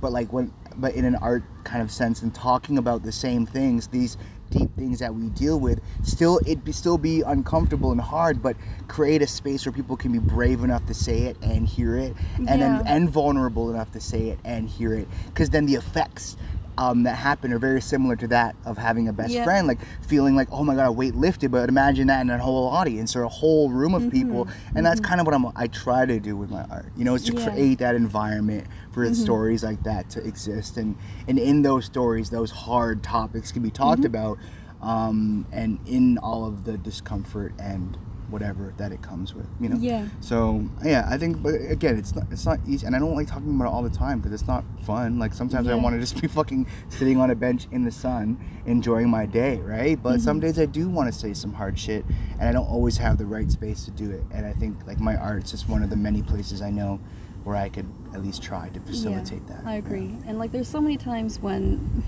But 0.00 0.12
like 0.12 0.32
when, 0.32 0.52
but 0.76 0.94
in 0.94 1.04
an 1.04 1.16
art 1.16 1.42
kind 1.64 1.82
of 1.82 1.90
sense 1.90 2.22
and 2.22 2.32
talking 2.32 2.78
about 2.78 3.02
the 3.02 3.10
same 3.10 3.44
things, 3.44 3.88
these 3.88 4.16
deep 4.50 4.74
things 4.76 4.98
that 4.98 5.14
we 5.14 5.28
deal 5.30 5.58
with, 5.58 5.80
still 6.02 6.40
it 6.46 6.64
be 6.64 6.72
still 6.72 6.98
be 6.98 7.22
uncomfortable 7.22 7.92
and 7.92 8.00
hard, 8.00 8.42
but 8.42 8.56
create 8.88 9.22
a 9.22 9.26
space 9.26 9.66
where 9.66 9.72
people 9.72 9.96
can 9.96 10.12
be 10.12 10.18
brave 10.18 10.64
enough 10.64 10.84
to 10.86 10.94
say 10.94 11.22
it 11.22 11.36
and 11.42 11.66
hear 11.66 11.96
it, 11.96 12.14
and 12.36 12.46
Yeah. 12.48 12.56
then 12.56 12.86
and 12.86 13.10
vulnerable 13.10 13.70
enough 13.70 13.92
to 13.92 14.00
say 14.00 14.28
it 14.28 14.38
and 14.44 14.68
hear 14.68 14.94
it, 14.94 15.08
because 15.26 15.50
then 15.50 15.66
the 15.66 15.74
effects 15.74 16.36
um, 16.78 17.02
that 17.02 17.16
happen 17.16 17.52
are 17.52 17.58
very 17.58 17.80
similar 17.82 18.14
to 18.16 18.28
that 18.28 18.54
of 18.64 18.78
having 18.78 19.08
a 19.08 19.12
best 19.12 19.32
Yeah. 19.34 19.44
friend, 19.44 19.66
like 19.66 19.80
feeling 20.06 20.36
like, 20.36 20.48
oh 20.52 20.62
my 20.64 20.74
god, 20.76 20.86
a 20.86 20.92
weight 20.92 21.14
lifted. 21.16 21.50
But 21.50 21.68
imagine 21.68 22.06
that 22.06 22.20
in 22.22 22.30
a 22.30 22.38
whole 22.38 22.68
audience 22.68 23.14
or 23.16 23.24
a 23.24 23.28
whole 23.28 23.68
room 23.68 23.94
of 23.94 24.10
people, 24.10 24.48
and 24.74 24.86
that's 24.86 25.00
kind 25.00 25.20
of 25.20 25.26
what 25.26 25.34
I'm. 25.34 25.46
I 25.56 25.66
try 25.66 26.06
to 26.06 26.20
do 26.20 26.36
with 26.36 26.50
my 26.50 26.62
art. 26.70 26.86
You 26.96 27.04
know, 27.04 27.14
is 27.14 27.24
to 27.24 27.32
Mm-hmm. 27.32 27.38
Yeah. 27.38 27.44
Mm-hmm. 27.46 27.54
create 27.56 27.78
that 27.80 27.94
environment 27.96 28.66
for 28.92 29.12
stories 29.14 29.62
like 29.64 29.82
that 29.82 30.08
to 30.10 30.24
exist, 30.24 30.76
and 30.76 30.96
and 31.26 31.38
in 31.38 31.62
those 31.62 31.84
stories, 31.84 32.30
those 32.30 32.50
hard 32.52 33.02
topics 33.02 33.50
can 33.52 33.62
be 33.62 33.70
talked 33.70 34.02
Mm-hmm. 34.02 34.06
about, 34.06 34.38
um, 34.80 35.46
and 35.52 35.80
in 35.86 36.18
all 36.18 36.46
of 36.46 36.64
the 36.64 36.78
discomfort 36.78 37.52
and 37.58 37.98
whatever 38.30 38.74
that 38.76 38.92
it 38.92 39.02
comes 39.02 39.34
with. 39.34 39.46
You 39.60 39.70
know. 39.70 39.76
Yeah. 39.78 40.08
So 40.20 40.64
yeah, 40.84 41.06
I 41.10 41.18
think, 41.18 41.42
but 41.42 41.54
again, 41.68 41.96
it's 41.98 42.14
not 42.14 42.26
it's 42.30 42.46
not 42.46 42.58
easy, 42.66 42.86
and 42.86 42.94
I 42.94 42.98
don't 42.98 43.14
like 43.14 43.26
talking 43.26 43.54
about 43.54 43.66
it 43.66 43.72
all 43.72 43.82
the 43.82 43.90
time 43.90 44.18
because 44.20 44.32
it's 44.40 44.48
not 44.48 44.64
fun. 44.84 45.18
Like 45.18 45.34
sometimes 45.34 45.68
I 45.68 45.74
want 45.74 45.94
to 45.94 46.00
just 46.00 46.20
be 46.20 46.28
fucking 46.28 46.66
sitting 46.88 47.18
on 47.20 47.30
a 47.30 47.34
bench 47.34 47.66
in 47.72 47.84
the 47.84 47.90
sun, 47.92 48.38
enjoying 48.66 49.08
my 49.08 49.26
day, 49.26 49.56
right? 49.58 50.00
But 50.02 50.20
some 50.20 50.38
Mm-hmm. 50.38 50.46
days 50.46 50.58
I 50.58 50.66
do 50.66 50.88
want 50.88 51.12
to 51.12 51.18
say 51.18 51.32
some 51.34 51.52
hard 51.54 51.78
shit, 51.78 52.04
and 52.38 52.48
I 52.48 52.52
don't 52.52 52.68
always 52.68 52.96
have 52.98 53.18
the 53.18 53.26
right 53.26 53.50
space 53.50 53.84
to 53.86 53.90
do 53.90 54.10
it. 54.10 54.22
And 54.32 54.46
I 54.46 54.52
think 54.52 54.86
like 54.86 55.00
my 55.00 55.16
art's 55.16 55.50
just 55.50 55.68
one 55.68 55.82
of 55.82 55.90
the 55.90 55.96
many 55.96 56.22
places 56.22 56.62
I 56.62 56.70
know 56.70 57.00
where 57.44 57.56
I 57.56 57.68
could 57.70 57.86
at 58.14 58.22
least 58.22 58.42
try 58.42 58.68
to 58.70 58.80
facilitate 58.80 59.46
that. 59.48 59.62
I 59.64 59.74
agree. 59.74 60.16
And 60.26 60.38
like 60.38 60.52
there's 60.52 60.68
so 60.68 60.80
many 60.80 60.96
times 60.96 61.40
when 61.40 62.02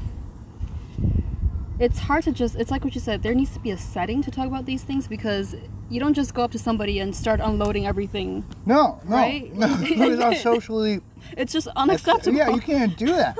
it's 1.80 1.98
hard 1.98 2.22
to 2.24 2.32
just 2.32 2.54
it's 2.56 2.70
like 2.70 2.84
what 2.84 2.94
you 2.94 3.00
said, 3.00 3.22
there 3.22 3.34
needs 3.34 3.52
to 3.54 3.60
be 3.60 3.70
a 3.70 3.78
setting 3.78 4.22
to 4.22 4.30
talk 4.30 4.46
about 4.46 4.66
these 4.66 4.82
things 4.82 5.08
because 5.08 5.56
you 5.88 5.98
don't 5.98 6.14
just 6.14 6.34
go 6.34 6.42
up 6.42 6.50
to 6.52 6.58
somebody 6.58 7.00
and 7.00 7.14
start 7.16 7.40
unloading 7.40 7.86
everything. 7.86 8.44
No, 8.66 9.00
no, 9.04 9.16
Right? 9.16 9.52
no. 9.54 9.66
it's 9.80 10.20
not 10.20 10.36
socially 10.36 11.00
It's 11.36 11.52
just 11.52 11.68
unacceptable. 11.76 12.36
Yeah, 12.36 12.50
you 12.50 12.60
can't 12.60 12.96
do 12.96 13.06
that. 13.06 13.36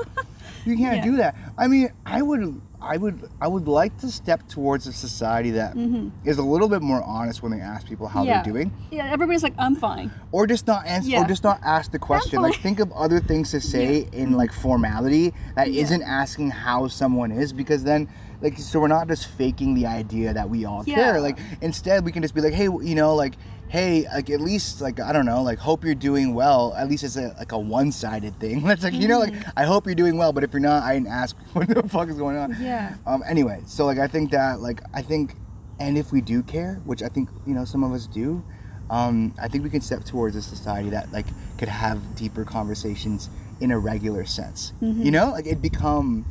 You 0.65 0.75
can't 0.77 0.97
Yeah. 0.97 1.03
do 1.03 1.17
that. 1.17 1.35
I 1.57 1.67
mean, 1.67 1.89
I 2.05 2.21
would, 2.21 2.61
I 2.79 2.97
would, 2.97 3.27
I 3.41 3.47
would 3.47 3.67
like 3.67 3.97
to 3.99 4.11
step 4.11 4.47
towards 4.47 4.85
a 4.85 4.93
society 4.93 5.51
that 5.51 5.75
is 6.23 6.37
a 6.37 6.43
little 6.43 6.67
bit 6.69 6.81
more 6.83 7.01
honest 7.03 7.41
when 7.41 7.51
they 7.51 7.59
ask 7.59 7.87
people 7.87 8.07
how 8.07 8.19
Mm-hmm. 8.21 8.27
yeah. 8.29 8.43
they're 8.43 8.53
doing, 8.53 8.73
Yeah, 8.91 9.11
everybody's 9.11 9.41
like, 9.43 9.55
I'm 9.57 9.75
fine. 9.75 10.11
or 10.31 10.45
just 10.45 10.67
not 10.67 10.85
answer, 10.85 11.09
Yeah. 11.09 11.23
or 11.23 11.27
just 11.27 11.43
not 11.43 11.59
ask 11.63 11.91
the 11.91 11.99
question. 11.99 12.41
Like, 12.41 12.55
think 12.59 12.79
of 12.79 12.91
other 12.91 13.19
things 13.19 13.49
to 13.51 13.61
say 13.75 14.07
in 14.13 14.33
like 14.33 14.51
formality 14.53 15.33
that 15.55 15.69
not 15.71 16.01
asking 16.03 16.51
how 16.51 16.87
someone 16.87 17.31
is, 17.31 17.51
because 17.53 17.83
then. 17.83 18.07
Like 18.41 18.57
so, 18.57 18.79
we're 18.79 18.87
not 18.87 19.07
just 19.07 19.27
faking 19.27 19.73
the 19.75 19.85
idea 19.85 20.33
that 20.33 20.49
we 20.49 20.65
all 20.65 20.83
Yeah. 20.85 20.95
care. 20.95 21.21
Like 21.21 21.37
instead, 21.61 22.03
we 22.05 22.11
can 22.11 22.21
just 22.21 22.33
be 22.35 22.41
like, 22.41 22.53
hey, 22.53 22.63
you 22.65 22.95
know, 22.95 23.13
like, 23.15 23.35
hey, 23.69 24.05
like 24.13 24.29
at 24.29 24.41
least, 24.41 24.81
like 24.81 24.99
I 24.99 25.13
don't 25.13 25.25
know, 25.25 25.43
like 25.43 25.59
hope 25.59 25.83
you're 25.85 25.95
doing 25.95 26.33
well. 26.33 26.73
At 26.77 26.89
least 26.89 27.03
it's 27.03 27.15
a 27.17 27.35
like 27.37 27.51
a 27.51 27.59
one-sided 27.59 28.39
thing. 28.39 28.63
That's 28.65 28.83
like 28.83 28.93
you 28.93 29.07
know, 29.07 29.19
like 29.19 29.33
I 29.55 29.63
hope 29.65 29.85
you're 29.85 29.95
doing 29.95 30.17
well, 30.17 30.33
but 30.33 30.43
if 30.43 30.51
you're 30.53 30.59
not, 30.59 30.83
I 30.83 30.93
didn't 30.95 31.09
ask 31.09 31.35
what 31.53 31.67
the 31.67 31.87
fuck 31.87 32.09
is 32.09 32.17
going 32.17 32.37
on. 32.37 32.55
Yeah. 32.59 32.95
Um. 33.05 33.23
Anyway, 33.27 33.61
so 33.65 33.85
like 33.85 33.99
I 33.99 34.07
think 34.07 34.31
that 34.31 34.59
like 34.59 34.81
I 34.93 35.01
think, 35.01 35.35
and 35.79 35.97
if 35.97 36.11
we 36.11 36.21
do 36.21 36.41
care, 36.43 36.81
which 36.85 37.01
I 37.03 37.07
think 37.09 37.29
you 37.45 37.53
know 37.53 37.63
some 37.65 37.83
of 37.83 37.93
us 37.93 38.07
do, 38.07 38.43
um, 38.89 39.33
I 39.41 39.47
think 39.47 39.63
we 39.63 39.69
can 39.69 39.81
step 39.81 40.03
towards 40.03 40.35
a 40.35 40.41
society 40.41 40.89
that 40.89 41.11
like 41.13 41.27
could 41.57 41.69
have 41.69 42.15
deeper 42.15 42.43
conversations 42.43 43.29
in 43.61 43.69
a 43.71 43.77
regular 43.77 44.25
sense. 44.25 44.73
Mm-hmm. 44.81 45.03
You 45.03 45.11
know, 45.11 45.29
like 45.31 45.45
it 45.45 45.61
become, 45.61 46.25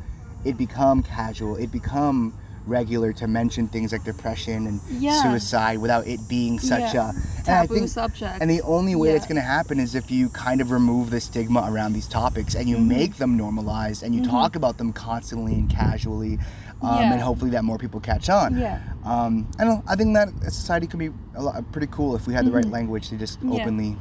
it 0.45 0.57
become 0.57 1.03
casual. 1.03 1.55
It 1.55 1.71
become 1.71 2.33
regular 2.67 3.11
to 3.11 3.27
mention 3.27 3.67
things 3.67 3.91
like 3.91 4.03
depression 4.03 4.67
and 4.67 4.79
Yeah. 4.99 5.23
suicide 5.23 5.79
without 5.79 6.05
it 6.05 6.19
being 6.29 6.59
such 6.59 6.93
Yeah. 6.93 7.07
a 7.07 7.13
and 7.47 7.49
I 7.49 7.61
Taboo 7.63 7.73
think- 7.73 7.89
subject. 7.89 8.37
And 8.39 8.49
the 8.51 8.61
only 8.61 8.93
way 8.93 9.09
Yeah. 9.09 9.15
it's 9.15 9.25
going 9.25 9.37
to 9.37 9.41
happen 9.41 9.79
is 9.79 9.95
if 9.95 10.11
you 10.11 10.29
kind 10.29 10.61
of 10.61 10.69
remove 10.69 11.09
the 11.09 11.19
stigma 11.19 11.65
around 11.67 11.93
these 11.93 12.07
topics 12.07 12.53
and 12.53 12.69
you 12.69 12.77
Mm-hmm. 12.77 12.87
make 12.87 13.17
them 13.17 13.35
normalized 13.35 14.03
and 14.03 14.13
you 14.13 14.23
talk 14.23 14.55
about 14.55 14.77
them 14.77 14.93
constantly 14.93 15.53
and 15.55 15.69
casually, 15.71 16.37
um, 16.83 16.99
and 17.11 17.19
hopefully 17.19 17.49
that 17.51 17.63
more 17.63 17.79
people 17.79 17.99
catch 17.99 18.29
on. 18.29 18.55
Yeah. 18.57 18.77
Um, 19.03 19.47
I 19.57 19.63
don't. 19.65 19.83
I 19.87 19.95
think 19.95 20.13
that 20.13 20.29
society 20.53 20.85
could 20.85 20.99
be 20.99 21.09
a 21.35 21.41
lot, 21.41 21.71
pretty 21.71 21.87
cool 21.89 22.15
if 22.15 22.27
we 22.27 22.33
had 22.35 22.45
the 22.45 22.51
right 22.51 22.69
language 22.69 23.09
to 23.09 23.17
just 23.17 23.39
Mm-hmm. 23.39 23.53
Openly 23.53 23.97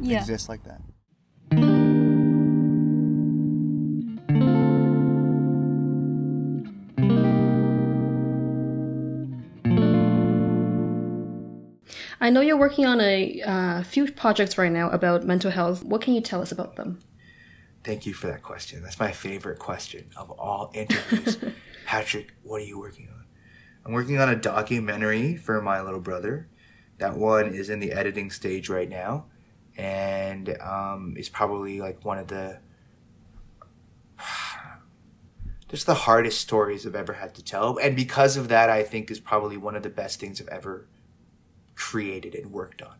exist 0.00 0.48
like 0.48 0.64
that. 0.64 0.80
I 12.28 12.30
know 12.30 12.42
you're 12.42 12.58
working 12.58 12.84
on 12.84 13.00
a 13.00 13.40
uh, 13.40 13.82
few 13.84 14.12
projects 14.12 14.58
right 14.58 14.70
now 14.70 14.90
about 14.90 15.24
mental 15.24 15.50
health. 15.50 15.82
What 15.82 16.02
can 16.02 16.12
you 16.12 16.20
tell 16.20 16.42
us 16.42 16.52
about 16.52 16.76
them? 16.76 16.98
Thank 17.84 18.04
you 18.04 18.12
for 18.12 18.26
that 18.26 18.42
question. 18.42 18.82
That's 18.82 19.00
my 19.00 19.12
favorite 19.12 19.58
question 19.58 20.10
of 20.14 20.30
all 20.32 20.70
interviews. 20.74 21.38
Patrick, 21.86 22.34
what 22.42 22.60
are 22.60 22.66
you 22.66 22.78
working 22.78 23.08
on? 23.08 23.24
I'm 23.86 23.94
working 23.94 24.18
on 24.18 24.28
a 24.28 24.36
documentary 24.36 25.36
for 25.36 25.62
my 25.62 25.80
little 25.80 26.00
brother. 26.00 26.50
That 26.98 27.16
one 27.16 27.54
is 27.54 27.70
in 27.70 27.80
the 27.80 27.92
editing 27.92 28.30
stage 28.30 28.68
right 28.68 28.90
now, 28.90 29.24
and 29.78 30.54
um, 30.60 31.14
it's 31.16 31.30
probably 31.30 31.80
like 31.80 32.04
one 32.04 32.18
of 32.18 32.28
the 32.28 32.58
just 35.70 35.86
the 35.86 35.94
hardest 35.94 36.42
stories 36.42 36.86
I've 36.86 36.94
ever 36.94 37.14
had 37.14 37.34
to 37.36 37.42
tell. 37.42 37.78
And 37.78 37.96
because 37.96 38.36
of 38.36 38.48
that, 38.48 38.68
I 38.68 38.82
think 38.82 39.10
is 39.10 39.18
probably 39.18 39.56
one 39.56 39.74
of 39.74 39.82
the 39.82 39.88
best 39.88 40.20
things 40.20 40.42
I've 40.42 40.48
ever 40.48 40.88
created 41.78 42.34
and 42.34 42.52
worked 42.52 42.82
on. 42.82 42.96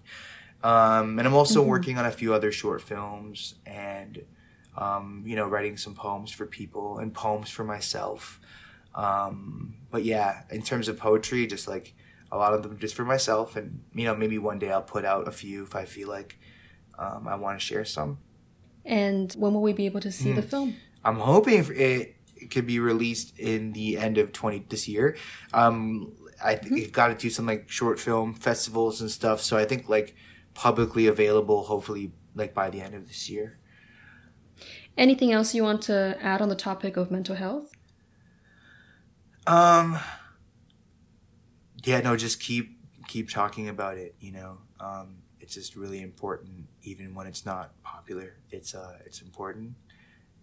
Um, 0.63 1.19
and 1.19 1.29
I'm 1.29 1.35
also 1.35 1.63
working 1.63 1.99
on 1.99 2.07
a 2.07 2.11
few 2.11 2.33
other 2.33 2.51
short 2.51 2.81
films 2.81 3.57
and, 3.67 4.25
um, 4.77 5.23
you 5.27 5.37
know, 5.37 5.47
writing 5.47 5.77
some 5.77 5.95
poems 5.95 6.31
for 6.33 6.47
people 6.47 6.99
and 6.99 7.13
poems 7.13 7.51
for 7.51 7.65
myself. 7.65 8.41
Um, 8.95 9.77
but 9.91 10.05
yeah, 10.05 10.43
in 10.51 10.63
terms 10.63 10.89
of 10.89 10.97
poetry, 10.97 11.47
just 11.47 11.69
like 11.69 11.95
a 12.33 12.37
lot 12.37 12.55
of 12.55 12.63
them 12.63 12.79
just 12.79 12.95
for 12.95 13.05
myself. 13.05 13.57
And, 13.57 13.83
you 13.95 14.05
know, 14.05 14.17
maybe 14.17 14.39
one 14.39 14.59
day 14.59 14.73
I'll 14.73 14.83
put 14.83 15.05
out 15.05 15.29
a 15.29 15.33
few 15.33 15.63
if 15.65 15.77
I 15.77 15.85
feel 15.85 16.09
like 16.09 16.39
um, 16.99 17.29
I 17.29 17.37
want 17.37 17.59
to 17.59 17.65
share 17.65 17.85
some. 17.85 18.19
And 18.85 19.33
when 19.35 19.55
will 19.55 19.63
we 19.63 19.73
be 19.73 19.87
able 19.87 20.01
to 20.01 20.11
see 20.11 20.33
the 20.33 20.43
film? 20.43 20.77
I'm 21.05 21.17
hoping 21.17 21.65
it 21.75 22.17
could 22.51 22.67
be 22.67 22.81
released 22.81 23.39
in 23.39 23.73
the 23.73 23.99
end 23.99 24.19
of 24.19 24.33
20 24.33 24.65
this 24.69 24.89
year. 24.89 25.17
Um, 25.53 26.13
I 26.43 26.55
think 26.55 26.77
you've 26.77 26.93
got 26.93 27.09
to 27.09 27.15
do 27.15 27.31
some 27.31 27.47
like 27.47 27.69
short 27.69 27.99
film 27.99 28.35
festivals 28.35 29.01
and 29.01 29.11
stuff. 29.11 29.41
So 29.41 29.57
I 29.57 29.65
think 29.65 29.89
like 29.89 30.15
publicly 30.55 31.07
available, 31.07 31.65
hopefully 31.65 32.13
like 32.35 32.55
by 32.55 32.71
the 32.71 32.81
end 32.81 32.95
of 32.95 33.07
this 33.07 33.29
year. 33.29 33.59
Anything 34.97 35.33
else 35.33 35.55
you 35.55 35.63
want 35.63 35.83
to 35.83 36.17
add 36.21 36.41
on 36.43 36.49
the 36.49 36.57
topic 36.57 36.97
of 36.97 37.11
mental 37.11 37.37
health? 37.37 37.73
Um, 39.47 39.99
yeah, 41.85 42.01
no, 42.01 42.17
just 42.17 42.41
keep 42.41 42.77
keep 43.07 43.31
talking 43.31 43.69
about 43.69 43.97
it. 43.97 44.15
You 44.21 44.33
know, 44.33 44.59
um, 44.81 45.23
it's 45.41 45.55
just 45.55 45.77
really 45.77 46.03
important, 46.03 46.67
even 46.83 47.15
when 47.15 47.27
it's 47.27 47.47
not 47.47 47.81
popular. 47.83 48.37
It's 48.51 48.75
uh, 48.75 48.99
it's 49.07 49.23
important, 49.23 49.75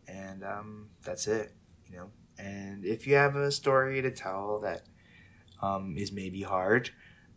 and 0.08 0.44
um, 0.44 0.90
that's 1.04 1.28
it. 1.28 1.54
You 1.90 1.98
know, 1.98 2.10
and 2.40 2.86
if 2.86 3.06
you 3.06 3.16
have 3.16 3.36
a 3.36 3.52
story 3.52 4.02
to 4.02 4.12
tell 4.12 4.60
that 4.62 4.84
um, 5.62 5.96
is 5.98 6.12
maybe 6.12 6.42
hard, 6.42 6.92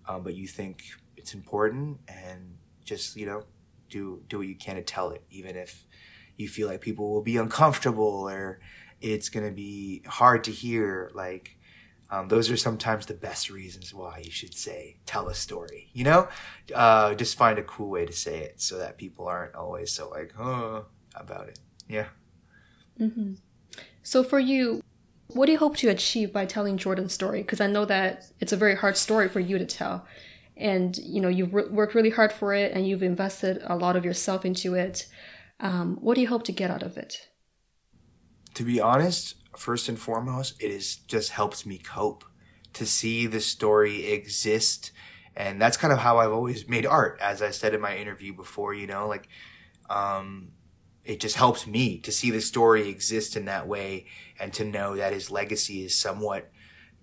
um, 0.08 0.22
but 0.22 0.34
you 0.34 0.46
think 0.46 0.84
it's 1.16 1.34
important, 1.34 1.98
and 2.08 2.56
just 2.84 3.16
you 3.16 3.26
know, 3.26 3.42
do 3.88 4.22
do 4.28 4.38
what 4.38 4.46
you 4.46 4.56
can 4.56 4.76
to 4.76 4.82
tell 4.82 5.10
it, 5.10 5.22
even 5.30 5.56
if 5.56 5.86
you 6.36 6.48
feel 6.48 6.68
like 6.68 6.80
people 6.80 7.10
will 7.10 7.22
be 7.22 7.36
uncomfortable 7.36 8.28
or 8.28 8.60
it's 9.00 9.28
gonna 9.28 9.50
be 9.50 10.02
hard 10.06 10.44
to 10.44 10.50
hear. 10.50 11.10
Like, 11.14 11.58
um, 12.10 12.28
those 12.28 12.50
are 12.50 12.56
sometimes 12.56 13.06
the 13.06 13.14
best 13.14 13.50
reasons 13.50 13.92
why 13.92 14.22
you 14.24 14.30
should 14.30 14.54
say 14.54 14.98
tell 15.04 15.28
a 15.28 15.34
story. 15.34 15.90
You 15.92 16.04
know, 16.04 16.28
uh, 16.74 17.14
just 17.14 17.36
find 17.36 17.58
a 17.58 17.62
cool 17.62 17.90
way 17.90 18.06
to 18.06 18.12
say 18.12 18.38
it 18.38 18.60
so 18.60 18.78
that 18.78 18.96
people 18.96 19.26
aren't 19.26 19.54
always 19.54 19.92
so 19.92 20.08
like, 20.08 20.32
oh, 20.38 20.86
about 21.14 21.48
it. 21.48 21.58
Yeah. 21.88 22.06
Mm-hmm. 22.98 23.34
So 24.02 24.24
for 24.24 24.38
you, 24.38 24.82
what 25.28 25.46
do 25.46 25.52
you 25.52 25.58
hope 25.58 25.76
to 25.78 25.88
achieve 25.88 26.32
by 26.32 26.46
telling 26.46 26.76
Jordan's 26.76 27.12
story? 27.12 27.42
Because 27.42 27.60
I 27.60 27.66
know 27.66 27.84
that 27.84 28.24
it's 28.40 28.52
a 28.52 28.56
very 28.56 28.74
hard 28.74 28.96
story 28.96 29.28
for 29.28 29.40
you 29.40 29.58
to 29.58 29.66
tell, 29.66 30.06
and 30.56 30.96
you 30.98 31.20
know 31.20 31.28
you've 31.28 31.54
re- 31.54 31.68
worked 31.68 31.94
really 31.94 32.10
hard 32.10 32.32
for 32.32 32.54
it, 32.54 32.72
and 32.72 32.86
you've 32.86 33.02
invested 33.02 33.62
a 33.64 33.76
lot 33.76 33.96
of 33.96 34.04
yourself 34.04 34.44
into 34.44 34.74
it. 34.74 35.06
Um, 35.60 35.96
what 36.00 36.14
do 36.14 36.20
you 36.20 36.28
hope 36.28 36.44
to 36.44 36.52
get 36.52 36.70
out 36.70 36.82
of 36.82 36.96
it? 36.96 37.28
to 38.58 38.64
be 38.64 38.80
honest, 38.80 39.36
first 39.56 39.88
and 39.88 39.96
foremost, 39.96 40.60
it 40.60 40.72
is 40.72 40.96
just 40.96 41.30
helps 41.30 41.64
me 41.64 41.78
cope 41.78 42.24
to 42.72 42.84
see 42.84 43.24
the 43.24 43.40
story 43.40 44.06
exist. 44.06 44.90
And 45.36 45.62
that's 45.62 45.76
kind 45.76 45.92
of 45.92 46.00
how 46.00 46.18
I've 46.18 46.32
always 46.32 46.68
made 46.68 46.84
art, 46.84 47.20
as 47.22 47.40
I 47.40 47.50
said 47.50 47.72
in 47.72 47.80
my 47.80 47.96
interview 47.96 48.34
before, 48.34 48.74
you 48.74 48.88
know, 48.88 49.06
like, 49.06 49.28
um, 49.88 50.48
it 51.08 51.20
just 51.20 51.36
helps 51.36 51.66
me 51.66 51.98
to 51.98 52.12
see 52.12 52.30
the 52.30 52.40
story 52.40 52.88
exist 52.88 53.36
in 53.36 53.46
that 53.46 53.66
way 53.66 54.06
and 54.38 54.52
to 54.52 54.64
know 54.64 54.94
that 54.94 55.12
his 55.12 55.30
legacy 55.30 55.84
is 55.84 55.98
somewhat, 55.98 56.50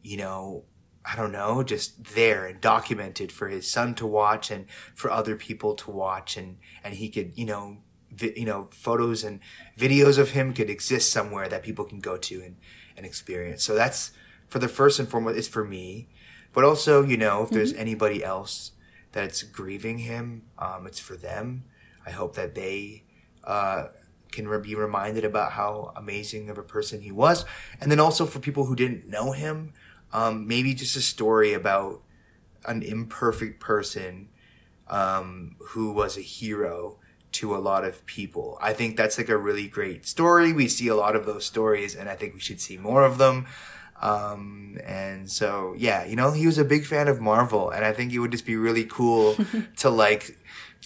you 0.01 0.15
know, 0.15 0.63
I 1.03 1.15
don't 1.15 1.31
know, 1.31 1.63
just 1.63 2.15
there 2.15 2.45
and 2.45 2.61
documented 2.61 3.31
for 3.31 3.49
his 3.49 3.69
son 3.69 3.95
to 3.95 4.07
watch 4.07 4.51
and 4.51 4.67
for 4.93 5.11
other 5.11 5.35
people 5.35 5.75
to 5.75 5.91
watch 5.91 6.37
and, 6.37 6.57
and 6.83 6.93
he 6.93 7.09
could, 7.09 7.33
you 7.35 7.45
know, 7.45 7.79
vi- 8.15 8.33
you 8.35 8.45
know 8.45 8.69
photos 8.71 9.23
and 9.23 9.39
videos 9.77 10.17
of 10.17 10.31
him 10.31 10.53
could 10.53 10.69
exist 10.69 11.11
somewhere 11.11 11.47
that 11.49 11.63
people 11.63 11.85
can 11.85 11.99
go 11.99 12.17
to 12.17 12.41
and 12.41 12.55
and 12.97 13.05
experience. 13.05 13.63
So 13.63 13.75
that's 13.75 14.11
for 14.47 14.59
the 14.59 14.67
first 14.67 14.99
and 14.99 15.07
foremost. 15.07 15.37
It's 15.37 15.47
for 15.47 15.65
me, 15.65 16.07
but 16.53 16.63
also 16.63 17.03
you 17.03 17.17
know 17.17 17.43
if 17.43 17.49
there's 17.49 17.73
anybody 17.73 18.23
else 18.23 18.71
that's 19.11 19.43
grieving 19.43 19.99
him, 19.99 20.43
um, 20.57 20.87
it's 20.87 20.99
for 20.99 21.15
them. 21.15 21.63
I 22.05 22.11
hope 22.11 22.35
that 22.35 22.55
they 22.55 23.03
uh, 23.45 23.87
can 24.31 24.47
re- 24.47 24.59
be 24.59 24.75
reminded 24.75 25.23
about 25.23 25.53
how 25.53 25.93
amazing 25.95 26.49
of 26.49 26.57
a 26.57 26.63
person 26.63 27.01
he 27.01 27.11
was, 27.11 27.45
and 27.79 27.91
then 27.91 27.99
also 27.99 28.25
for 28.25 28.39
people 28.39 28.65
who 28.65 28.75
didn't 28.75 29.07
know 29.07 29.31
him, 29.31 29.73
um, 30.13 30.47
maybe 30.47 30.73
just 30.73 30.95
a 30.95 31.01
story 31.01 31.53
about 31.53 32.01
an 32.65 32.81
imperfect 32.81 33.59
person 33.59 34.29
um, 34.87 35.55
who 35.69 35.91
was 35.91 36.17
a 36.17 36.21
hero 36.21 36.97
to 37.31 37.55
a 37.55 37.57
lot 37.57 37.83
of 37.83 38.05
people. 38.05 38.57
I 38.61 38.73
think 38.73 38.95
that's 38.95 39.17
like 39.17 39.29
a 39.29 39.37
really 39.37 39.67
great 39.67 40.05
story. 40.05 40.53
We 40.53 40.67
see 40.67 40.87
a 40.87 40.95
lot 40.95 41.15
of 41.15 41.25
those 41.25 41.45
stories, 41.45 41.95
and 41.95 42.09
I 42.09 42.15
think 42.15 42.33
we 42.33 42.39
should 42.39 42.61
see 42.61 42.77
more 42.77 43.03
of 43.03 43.17
them. 43.17 43.45
Um, 44.01 44.77
and 44.85 45.29
so, 45.29 45.73
yeah, 45.77 46.05
you 46.05 46.15
know, 46.15 46.31
he 46.31 46.45
was 46.45 46.57
a 46.57 46.65
big 46.65 46.85
fan 46.85 47.07
of 47.07 47.19
Marvel, 47.19 47.69
and 47.69 47.83
I 47.83 47.91
think 47.91 48.13
it 48.13 48.19
would 48.19 48.31
just 48.31 48.45
be 48.45 48.55
really 48.55 48.85
cool 48.85 49.35
to 49.77 49.89
like 49.89 50.37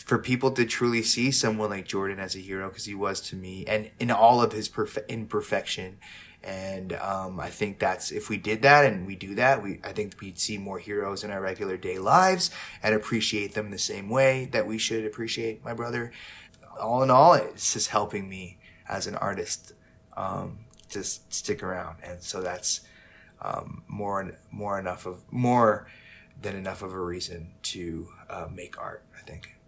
for 0.05 0.17
people 0.17 0.51
to 0.51 0.65
truly 0.65 1.03
see 1.03 1.29
someone 1.29 1.69
like 1.69 1.85
Jordan 1.85 2.19
as 2.19 2.35
a 2.35 2.39
hero 2.39 2.69
because 2.69 2.85
he 2.85 2.95
was 2.95 3.19
to 3.21 3.35
me, 3.35 3.65
and 3.67 3.91
in 3.99 4.09
all 4.11 4.41
of 4.41 4.53
his 4.53 4.69
perfe- 4.69 5.07
imperfection. 5.07 5.97
And 6.41 6.93
um, 6.93 7.37
I 7.37 7.49
think 7.49 7.79
that's 7.79 8.11
if 8.11 8.29
we 8.29 8.37
did 8.37 8.61
that 8.61 8.85
and 8.85 9.05
we 9.05 9.17
do 9.17 9.35
that, 9.35 9.61
we 9.61 9.81
I 9.83 9.91
think 9.91 10.15
we'd 10.21 10.39
see 10.39 10.57
more 10.57 10.79
heroes 10.79 11.23
in 11.25 11.31
our 11.31 11.41
regular 11.41 11.75
day 11.75 11.99
lives 11.99 12.49
and 12.81 12.95
appreciate 12.95 13.55
them 13.55 13.71
the 13.71 13.77
same 13.77 14.09
way 14.09 14.45
that 14.53 14.65
we 14.65 14.77
should 14.77 15.05
appreciate 15.05 15.65
my 15.65 15.73
brother. 15.73 16.13
All 16.79 17.03
in 17.03 17.11
all, 17.11 17.33
it's 17.33 17.73
just 17.73 17.89
helping 17.89 18.29
me 18.29 18.57
as 18.87 19.05
an 19.05 19.15
artist 19.15 19.73
um, 20.15 20.59
just 20.87 21.31
stick 21.33 21.61
around, 21.61 21.97
and 22.01 22.23
so 22.23 22.41
that's 22.41 22.81
um, 23.41 23.83
more 23.89 24.31
more 24.49 24.79
enough 24.79 25.05
of 25.05 25.21
more 25.31 25.87
than 26.41 26.55
enough 26.55 26.81
of 26.81 26.93
a 26.93 27.01
reason 27.01 27.51
to 27.63 28.07
uh, 28.29 28.47
make 28.49 28.77
art. 28.77 29.03
I 29.17 29.21
think. 29.29 29.58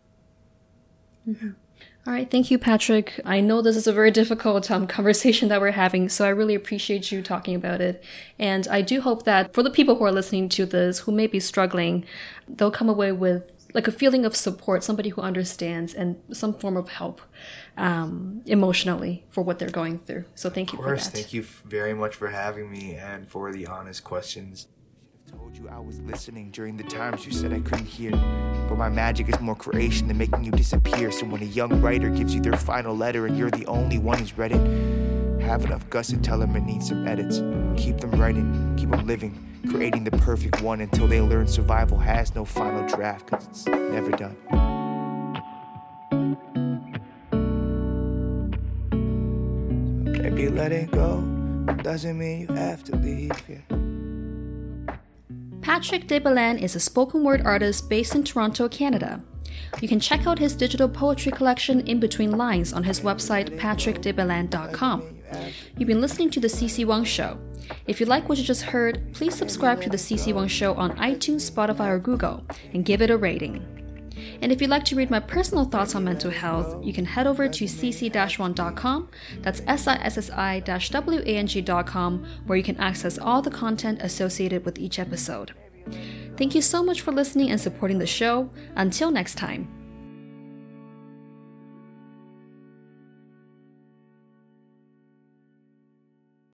All 2.08 2.14
right, 2.14 2.30
thank 2.30 2.50
you, 2.50 2.58
Patrick. 2.58 3.20
I 3.26 3.42
know 3.42 3.62
this 3.62 3.76
is 3.76 3.86
a 3.86 3.94
very 3.94 4.10
difficult 4.10 4.72
um, 4.72 4.88
conversation 4.88 5.50
that 5.50 5.62
we're 5.62 5.72
having, 5.72 6.10
so 6.10 6.26
I 6.26 6.30
really 6.30 6.56
appreciate 6.56 7.12
you 7.12 7.22
talking 7.22 7.54
about 7.54 7.80
it. 7.80 8.04
And 8.40 8.68
I 8.68 8.82
do 8.82 9.02
hope 9.02 9.24
that 9.26 9.54
for 9.54 9.62
the 9.62 9.70
people 9.70 9.96
who 9.96 10.06
are 10.06 10.12
listening 10.12 10.50
to 10.50 10.66
this 10.66 11.00
who 11.00 11.12
may 11.12 11.28
be 11.28 11.40
struggling, 11.40 12.04
they'll 12.48 12.72
come 12.72 12.90
away 12.90 13.12
with 13.12 13.44
like 13.74 13.88
a 13.88 13.92
feeling 13.92 14.26
of 14.26 14.36
support, 14.36 14.84
somebody 14.84 15.10
who 15.10 15.22
understands, 15.22 15.94
and 15.94 16.20
some 16.34 16.54
form 16.54 16.76
of 16.76 16.90
help 16.90 17.22
um, 17.78 18.42
emotionally 18.46 19.24
for 19.30 19.44
what 19.44 19.60
they're 19.60 19.70
going 19.70 20.00
through. 20.00 20.26
So 20.36 20.50
thank 20.50 20.74
you 20.74 20.80
Of 20.80 20.86
course, 20.86 21.06
for 21.06 21.12
that. 21.12 21.18
thank 21.18 21.34
you 21.34 21.44
very 21.66 21.94
much 21.94 22.16
for 22.16 22.30
having 22.30 22.70
me 22.70 22.96
and 22.96 23.30
for 23.30 23.52
the 23.52 23.68
honest 23.68 24.04
questions. 24.04 24.68
Told 25.32 25.58
you 25.58 25.70
I 25.70 25.80
was 25.80 26.02
listening 26.02 26.52
during 26.52 26.76
the 26.76 26.84
times 26.84 27.26
you 27.26 27.32
said 27.32 27.54
I 27.54 27.60
couldn't 27.62 27.86
hear. 27.86 28.12
But 28.68 28.78
my 28.78 28.90
magic 28.90 29.30
is 29.30 29.40
more 29.40 29.56
creation 29.56 30.08
than 30.08 30.18
making 30.18 30.44
you 30.44 30.52
disappear. 30.52 31.12
So 31.12 31.26
when 31.26 31.42
a 31.42 31.46
young 31.46 31.82
writer 31.82 32.10
gives 32.10 32.36
you 32.36 32.42
their 32.42 32.58
final 32.58 32.96
letter 32.96 33.26
and 33.28 33.38
you're 33.38 33.52
the 33.52 33.66
only 33.68 33.98
one 33.98 34.20
who's 34.20 34.38
read 34.38 34.52
it, 34.52 35.42
have 35.42 35.64
enough 35.64 35.90
guts 35.90 36.10
to 36.10 36.18
tell 36.18 36.40
them 36.40 36.56
it 36.56 36.62
needs 36.62 36.90
some 36.90 37.08
edits. 37.08 37.38
Keep 37.82 38.00
them 38.00 38.12
writing, 38.20 38.76
keep 38.78 38.90
them 38.90 39.08
living, 39.08 39.38
creating 39.70 40.04
the 40.04 40.12
perfect 40.12 40.62
one 40.62 40.82
until 40.82 41.08
they 41.08 41.22
learn 41.22 41.48
survival 41.48 41.98
has 41.98 42.36
no 42.36 42.44
final 42.44 42.86
draft, 42.88 43.28
cause 43.28 43.48
it's 43.48 43.68
never 43.68 44.12
done. 44.12 44.36
Maybe 50.22 50.50
letting 50.50 50.88
go 50.88 51.22
doesn't 51.84 52.18
mean 52.18 52.42
you 52.42 52.56
have 52.56 52.84
to 52.86 52.96
leave, 52.98 53.32
yeah. 53.48 53.81
Patrick 55.62 56.08
de 56.08 56.20
Belen 56.20 56.58
is 56.58 56.76
a 56.76 56.80
spoken 56.80 57.24
word 57.24 57.44
artist 57.46 57.88
based 57.88 58.16
in 58.16 58.24
Toronto, 58.24 58.68
Canada. 58.68 59.24
You 59.80 59.88
can 59.88 60.00
check 60.00 60.26
out 60.26 60.40
his 60.40 60.56
digital 60.56 60.90
poetry 60.90 61.32
collection 61.32 61.82
In 61.82 62.00
Between 62.00 62.32
Lines 62.32 62.74
on 62.74 62.84
his 62.84 63.02
website 63.02 63.60
patrickdebelen.com. 63.60 65.18
You've 65.78 65.88
been 65.88 66.02
listening 66.02 66.32
to 66.32 66.40
The 66.40 66.48
Sissi 66.48 66.84
Wang 66.84 67.04
Show. 67.04 67.38
If 67.86 68.00
you 68.00 68.08
like 68.08 68.28
what 68.28 68.40
you 68.40 68.44
just 68.44 68.64
heard, 68.64 69.14
please 69.14 69.36
subscribe 69.36 69.82
to 69.84 69.90
The 69.90 69.98
Sissi 69.98 70.34
Wang 70.34 70.48
Show 70.48 70.74
on 70.74 70.98
iTunes, 70.98 71.50
Spotify, 71.50 71.90
or 71.90 72.00
Google 72.00 72.44
and 72.74 72.84
give 72.84 73.02
it 73.04 73.12
a 73.12 73.18
rating. 73.18 73.81
And 74.42 74.52
if 74.52 74.60
you'd 74.62 74.70
like 74.70 74.84
to 74.86 74.96
read 74.96 75.12
my 75.12 75.20
personal 75.20 75.66
thoughts 75.66 75.96
on 75.96 76.04
mental 76.04 76.32
health, 76.32 76.84
you 76.84 76.94
can 76.94 77.06
head 77.06 77.28
over 77.28 77.48
to 77.48 77.66
sissiwang.com, 77.66 79.10
that's 79.42 79.62
sissi-wang.com, 79.62 82.26
where 82.46 82.58
you 82.58 82.64
can 82.64 82.78
access 82.78 83.20
all 83.20 83.42
the 83.42 83.52
content 83.52 84.02
associated 84.02 84.66
with 84.66 84.80
each 84.80 85.00
episode. 85.00 85.54
Thank 86.38 86.56
you 86.56 86.62
so 86.62 86.82
much 86.84 87.02
for 87.02 87.12
listening 87.12 87.52
and 87.52 87.60
supporting 87.60 88.00
the 88.00 88.08
show. 88.08 88.50
Until 88.76 89.12
next 89.12 89.36
time. 89.36 89.81